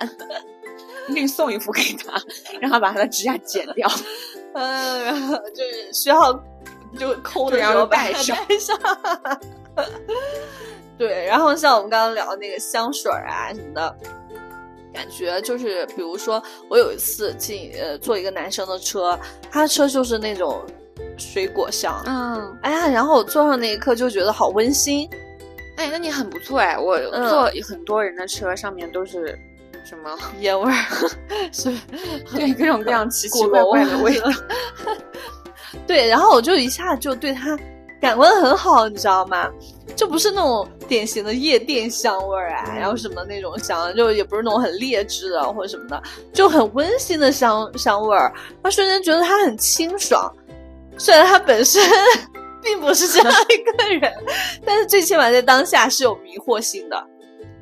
[1.14, 2.22] 给你送一副给他，
[2.62, 3.90] 让他把他的指甲剪掉。
[4.54, 6.34] 嗯，然后就是需要
[6.98, 8.38] 就抠的时候戴上。
[10.98, 13.98] 对，然后像我们刚刚聊的那个香水啊什么的，
[14.94, 19.18] 感觉就是，比如说我有一次进呃坐一个男生的车，
[19.50, 20.62] 他的车就是那种
[21.18, 25.10] 水果香，嗯，哎呀，然后我坐上那一刻就觉得好温馨，
[25.78, 29.40] 哎，那你很不错哎，我嗯坐很多人的车上面都是
[29.90, 30.16] 什么？
[30.40, 30.86] 烟味儿，
[31.52, 31.72] 是
[32.36, 34.30] 对，各种各样奇奇怪怪的味道。
[35.88, 37.58] 对，然后我就一下就对他
[38.00, 39.50] 感官很好，你知道吗？
[39.96, 48.32] 就不是那种典型的夜店香味儿啊，然后什么那种香，就也不是那种很劣质的或者什么的，就很温馨的香香味儿。
[48.62, 50.32] 他瞬间觉得他很清爽，
[50.98, 51.82] 虽然他本身
[52.62, 54.14] 并不是这样一个人，
[54.64, 57.04] 但是最起码在当下是有迷惑性的，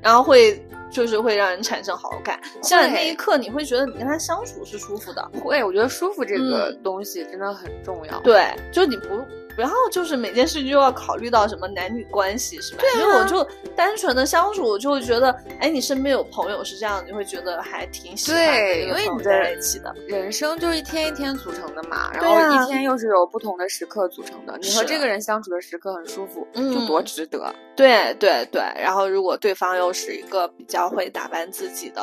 [0.01, 0.61] 然后会。
[0.89, 6.79] 就是会让人产生好感，像那一刻你会觉得你跟他相处是舒服的，会，我觉得舒服这个嗯。
[6.83, 8.19] 东西真的很重要。
[8.21, 9.25] 对，就你不
[9.57, 12.81] 不要就是每件事情就要考虑到什么男女关系是吧？
[12.81, 13.43] 对啊因为我就
[13.75, 19.95] 单纯的相处，我就会觉得，哎，你身边有朋友是这样，你会觉得还挺喜欢对跟这个朋友因为你的在一起的。
[20.07, 24.55] 人生就是一天一天组成的嘛，然后一天又是由不同的时刻组成的。
[24.61, 27.51] 你和这个人相处的时刻很舒服，嗯就多值得。
[27.75, 32.01] 对对对，然后如果对方又是一个比较会打扮自己的，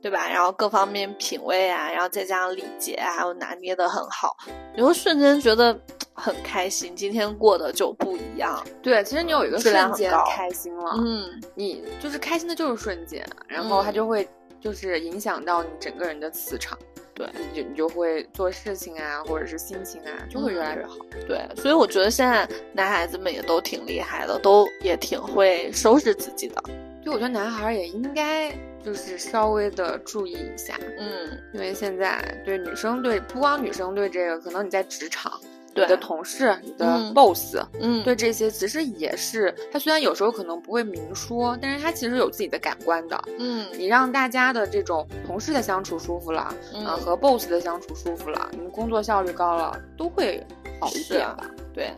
[0.00, 0.28] 对吧？
[0.28, 4.36] 然后各方面品味啊，然后再加上礼节啊，还有拿捏的很好，
[4.76, 5.78] 你会瞬间觉得
[6.14, 8.64] 很开心，今天过得就不一样。
[8.82, 14.28] 对，其实你有一个瞬间很开心了，嗯，你就是开心的就是瞬间，然后它嗯就会
[14.60, 16.78] 就是影响到你整个人的磁场。
[17.14, 20.94] 对你就你就会做事情啊，或者是心情啊，就会越来越好。
[21.26, 26.62] 对，所以我觉得现在男孩子们也都挺厉害的，都也挺会收拾自己的。
[27.04, 28.52] 就我觉得男孩儿也应该
[28.84, 35.32] 就是稍微的注意一下，嗯，因为现在对女生对不光女生对这个，可能你在职场，
[35.74, 43.20] 对你的同事、你的嗯 boss、嗯，对这些其实也是，他虽然有时候可能不会明说，但是他其实有自己的感官的。
[43.38, 50.42] 嗯你让大家的这种同事的相处舒服了，啊、嗯和 boss 的相处舒服了，你们工作效率高了，都会
[50.80, 51.44] 好一点吧。
[51.74, 51.90] 对。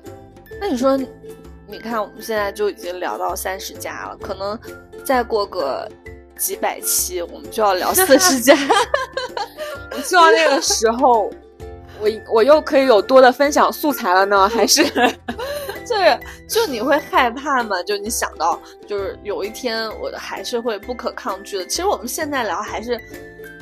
[0.60, 0.98] 那你说，
[1.66, 4.58] 你看我们现在就已经聊到三十加了，可能
[5.04, 5.88] 再过个
[6.40, 8.56] 几百期，我们就要聊 四十加。
[9.92, 11.30] 我希望那个时候，
[12.00, 14.82] 我我又可以有多的分享素材了呢， 还是
[15.84, 16.18] 就是，
[16.48, 17.82] 就你会害怕吗？
[17.82, 21.66] 就你想到，就是有一天我还是会不可抗拒的。
[21.66, 22.98] 其实我们现在聊还是，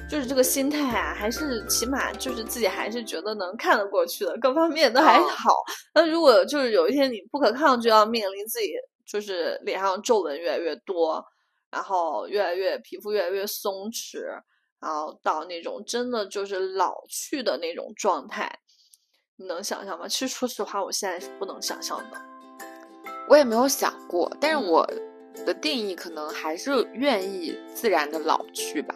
[0.09, 5.51] 就是这个心态啊，还是起码就是自己还是觉得能看得过去的，各方面都还哦好。
[5.95, 8.73] 那如果就是有一天你不可抗拒要面临自己
[9.05, 11.25] 就是脸上皱纹越来越多，
[11.71, 14.21] 然后越来越皮肤越来越松弛，
[14.81, 18.51] 然后到那种真的就是老去的那种状态，
[19.37, 20.07] 你能想象吗？
[20.09, 22.21] 其实说实话，我现在是不能想象的。
[23.29, 24.87] 我也没有想过，但是嗯我
[25.45, 28.95] 的定义可能还是愿意自然的老去吧。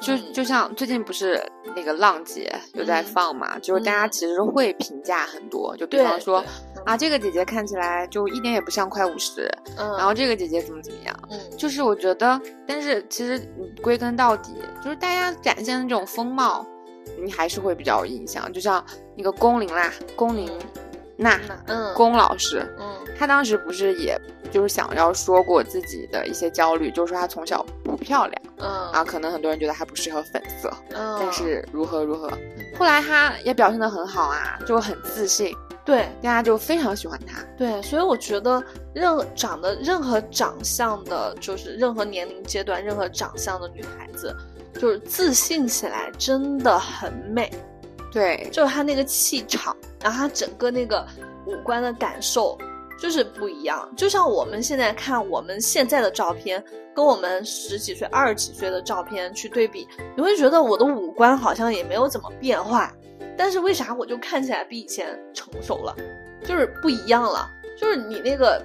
[0.00, 1.42] 就嗯就像最近不是
[1.74, 16.66] 那个浪姐有在嗯放嘛，就是大家嗯其实会评价很多，就比方说对啊，这个姐姐看起来就一点也不像快五十，嗯，然后这个姐姐怎么怎么样，嗯，就是我觉得，但是其实你归根到底，就是大家展现的这种风貌，
[17.22, 18.52] 你还是会比较有印象。
[18.52, 18.84] 就像
[19.16, 20.50] 那个龚琳啦，龚琳
[21.16, 24.20] 娜，嗯龚老师，嗯她当时不是也
[24.50, 27.64] 就是想要说过自己的一些焦虑，就是说她从小
[27.96, 28.42] 不漂亮。
[28.58, 28.70] 嗯。
[28.92, 32.28] 啊，可能很多人觉得她不适合粉色，嗯，但是如何如何，
[32.78, 36.08] 后来她也表现得很好啊，就很自信，对。
[36.22, 37.42] 大家就非常喜欢她。
[37.56, 38.62] 对，所以我觉得
[38.94, 44.34] 任何长得任何长相的，就是任何年龄阶段、任何长相的女孩子，
[44.74, 47.50] 就是自信起来真的很美。
[48.12, 51.04] 对，就是她那个气场，然后她整个那个
[51.46, 52.56] 五官的感受
[53.04, 53.86] 就是不一样。
[53.94, 59.86] 就像我们现在看我们现在的照片，跟我们十几岁、二十几岁的照片去对比，
[60.16, 62.90] 你会觉得我的五官好像也没有怎么变化，
[63.36, 65.94] 但是为啥我就看起来比以前成熟了，
[66.46, 67.46] 就是不一样了，
[67.78, 68.64] 就是你那个。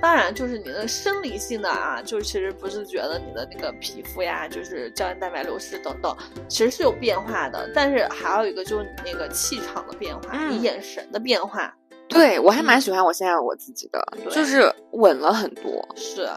[0.00, 6.14] 当然，就是你的生理性的啊，就是其实不是觉得你的那个皮肤呀，就是胶原蛋白流失等等，
[6.48, 7.68] 其实是有变化的。
[7.74, 11.74] 但是还有一个就是你那个气场的变化，嗯你眼神的变化，
[12.08, 15.86] 对我还蛮喜欢我现在我自己的，对就是稳了很多。
[15.94, 16.28] 是。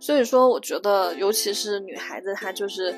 [0.00, 2.92] 所以说，我觉得尤其是女孩子，她就是，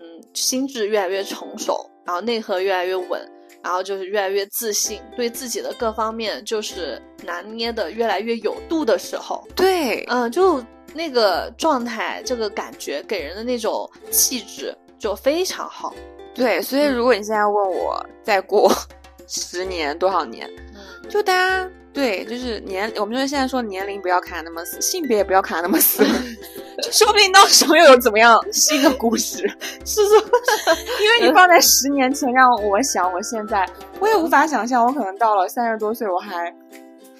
[0.00, 3.20] 嗯，心智越来越成熟，然后内核越来越稳，
[3.64, 10.62] 然后就是越来越自信，对自己的各方面就是拿捏的越来越有度的时候，对，嗯，就
[10.94, 15.92] 那个状态，这个感觉给人的那种气质就非常好。
[16.32, 18.70] 对，所以如果你现在问我再过
[19.26, 26.04] 十年多少年，嗯，就大家对，就是年，我们就是现在说年龄不要卡那么死，性别也不要卡那么死，
[26.82, 29.38] 就说不定到时候又有怎么样新的故事。
[29.84, 30.18] 是说，
[31.00, 33.66] 因为你放在十年前让我想，我现在
[33.98, 36.54] 我也无法想象，我可能到了三十多岁，我还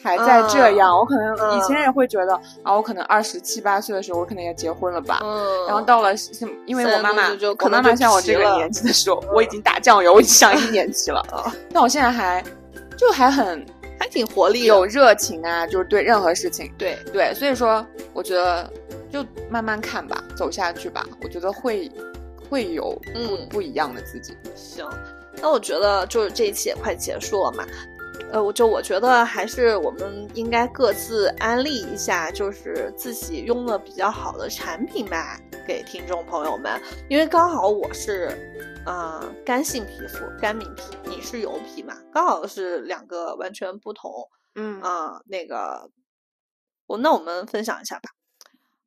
[0.07, 0.96] 还在这样。
[0.96, 5.20] 我可能以前也会觉得啊，我可能二十七八岁的时候，我可能也结婚了吧。
[5.22, 6.11] 嗯，然后到了，
[6.66, 11.22] 因为我妈妈，就我妈妈像我这个年纪的时候，我已经打酱油，我已经上一 年级了。
[11.72, 12.44] 但我现在还
[12.96, 13.66] 就还很
[13.98, 18.70] 还挺活力，有热情啊，就是对任何事情，对对，所以说我觉得
[19.11, 21.90] 就慢慢看吧，走下去吧，我觉得会。
[22.48, 24.32] 会有不不一样的自己。
[24.54, 24.86] 行，
[25.42, 27.64] 那我觉得就是这一期也快结束了嘛，
[28.33, 36.81] 呃，我就我觉得还是我们应该各自安利一下，就是自己用的比较好的产品吧，给听众朋友们。
[37.09, 38.37] 因为刚好我是，
[38.85, 44.12] 呃，干性皮肤，干敏皮，你是油皮嘛，刚好是两个完全不同。
[44.55, 45.91] 嗯啊，那个，
[46.87, 48.11] 我那我们分享一下吧。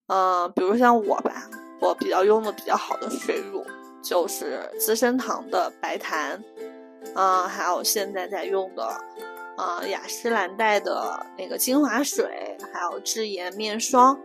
[0.07, 1.49] 嗯，比如像我吧。
[1.81, 3.65] 我比较用的比较好的水乳
[4.03, 6.43] 就是资生堂的白檀，
[7.13, 8.83] 啊，还有现在在用的，
[9.57, 14.15] 啊，雅诗兰黛的那个精华水，还有智颜面霜，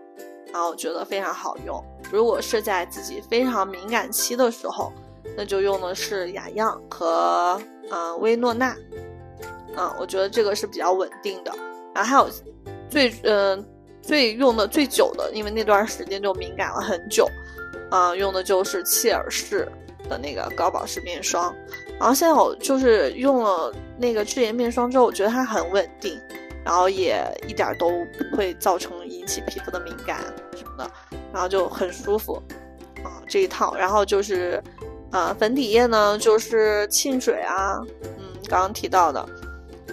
[0.53, 1.83] 啊，我觉得非常好用。
[2.13, 4.93] 如果是在自己非常敏感期的时候，
[5.37, 7.61] 那就用的是雅漾和
[7.91, 8.77] 嗯薇诺娜，
[9.77, 11.53] 嗯，我觉得这个是比较稳定的。
[11.95, 12.31] 然后还有
[12.91, 13.67] 最嗯
[14.03, 17.27] 最用的最久的，因为那段时间就敏感了很久。
[17.91, 19.71] 啊，用的就是切尔氏
[20.09, 21.55] 的那个高保湿面霜，
[21.99, 26.21] 然后现在我就是用了那个智颜面霜之后，我觉得它很稳定，
[26.65, 30.21] 然后也一点都不会造成引起皮肤的敏感
[30.57, 30.91] 什么的，
[31.33, 32.43] 然后就很舒服
[33.03, 33.75] 啊这一套。
[33.77, 34.63] 然后就是，
[35.13, 39.25] 呃，粉底液呢就是沁水啊，嗯，刚刚提到的，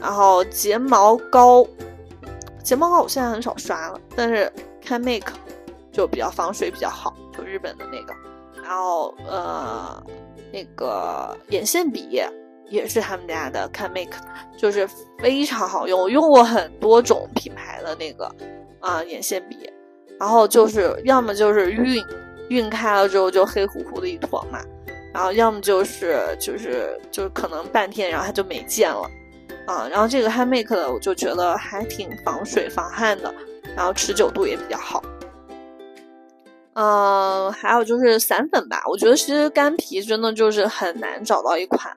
[0.01, 1.65] 然后睫毛膏，
[2.63, 4.51] 睫毛膏我现在很少刷了，但是
[4.83, 5.31] Can Make
[5.91, 7.15] 就比较防水比较好。
[7.37, 8.13] 就日本的那个，
[8.71, 10.01] 然后呃，
[10.49, 12.23] 那个眼线笔
[12.69, 14.15] 也是他们家的 Can Make，
[14.57, 14.87] 就是
[15.19, 15.99] 非常好用。
[15.99, 18.33] 我用过很多种品牌的那个
[18.79, 19.69] 啊眼线笔，
[20.17, 22.01] 然后就是要么就是晕
[22.47, 24.61] 晕开了之后就黑乎乎的一坨嘛，
[25.13, 29.01] 然后要么就是就是就是可能半天然后它就没见了
[29.67, 29.85] 啊。
[29.91, 33.35] 然后这个 Can Make 的我就觉得还挺防水防汗的，
[33.75, 35.03] 然后持久度也比较好。
[36.73, 41.95] 嗯，还有就是散粉吧，我觉得其实干皮真的就是很难找到一款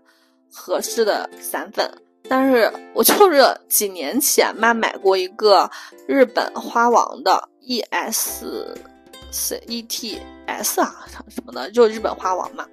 [0.52, 1.88] 合适的散粉。
[2.28, 5.70] 但是我就是几年前嘛买过一个
[6.06, 8.74] 日本花王的 E S
[9.30, 12.66] C E T S 啊什么的，就日本花王嘛，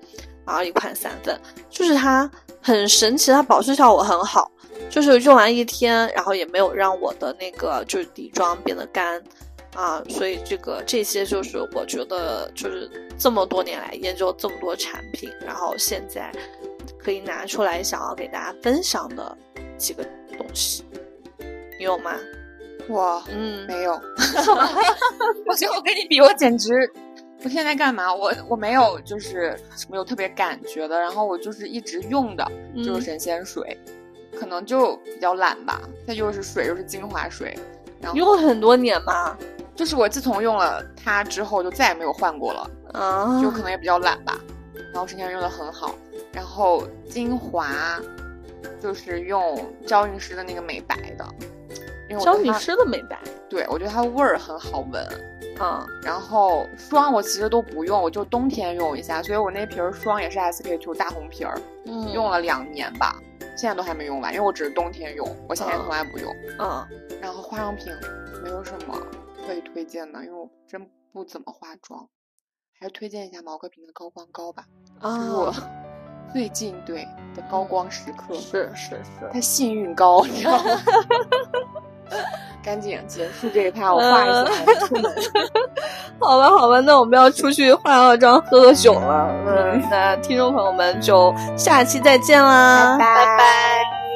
[0.45, 1.39] 然后一款散粉，
[1.69, 2.29] 就是它
[2.61, 4.49] 很神奇，它保湿效果很好，
[4.89, 9.21] 就是用完一天，然后也没有让我的那个就是底妆变得干。
[9.75, 16.31] 啊，所以这个这些就是我觉得就是这么多年来研究这么多产品，然后现在
[16.99, 19.37] 可以拿出来想要给大家分享的
[19.77, 20.03] 几个
[20.37, 20.83] 东西，
[21.79, 22.11] 你有吗？
[22.89, 23.93] 我嗯没有，
[25.45, 26.91] 我觉得我跟你比，我简直
[27.43, 28.13] 我现在干嘛？
[28.13, 29.57] 我我没有就是
[29.87, 32.45] 没有特别感觉的，然后我就是一直用的
[32.83, 33.79] 就是神仙水，
[34.37, 35.79] 可能就比较懒吧。
[36.05, 37.57] 它又是水又是精华水，
[38.01, 39.37] 然后用了很多年吗？
[39.81, 44.39] 就是我自从用了它之后，就再也没有换过了，啊，就可能也比较懒吧。
[44.93, 45.95] 然后之前用的很好，
[46.31, 47.67] 然后精华
[48.79, 51.25] 就是用娇韵诗的那个美白的，
[52.11, 53.19] 因为娇韵诗的美白，
[53.49, 55.03] 对我觉得它味儿很好闻，
[55.59, 55.83] 嗯。
[56.03, 63.15] 然后霜我其实都不用，我就冬天用一下，所以我那瓶霜也是 SK two 大红瓶儿，嗯，用了两年吧，
[63.57, 66.87] 现在都还没用完，因为我只是冬天用，我夏天从来不用，嗯。
[67.19, 67.91] 然后化妆品
[68.43, 68.95] 没有什么。
[69.51, 72.07] 可以推荐的，因为我真不怎么化妆，
[72.79, 74.63] 还是推荐一下毛戈平的高光膏吧。
[75.01, 75.53] 啊，是我
[76.31, 78.33] 最近对的高光时刻。
[78.35, 80.63] 是是是，它幸运膏，你知道吗？
[82.63, 84.45] 赶紧结束这一趴，我化一下
[84.85, 85.13] 出门。
[86.17, 89.27] 好吧，好吧，那我们要出去化化妆、喝喝酒了。
[89.47, 94.10] 嗯，那听众朋友们就下期再见啦，拜拜。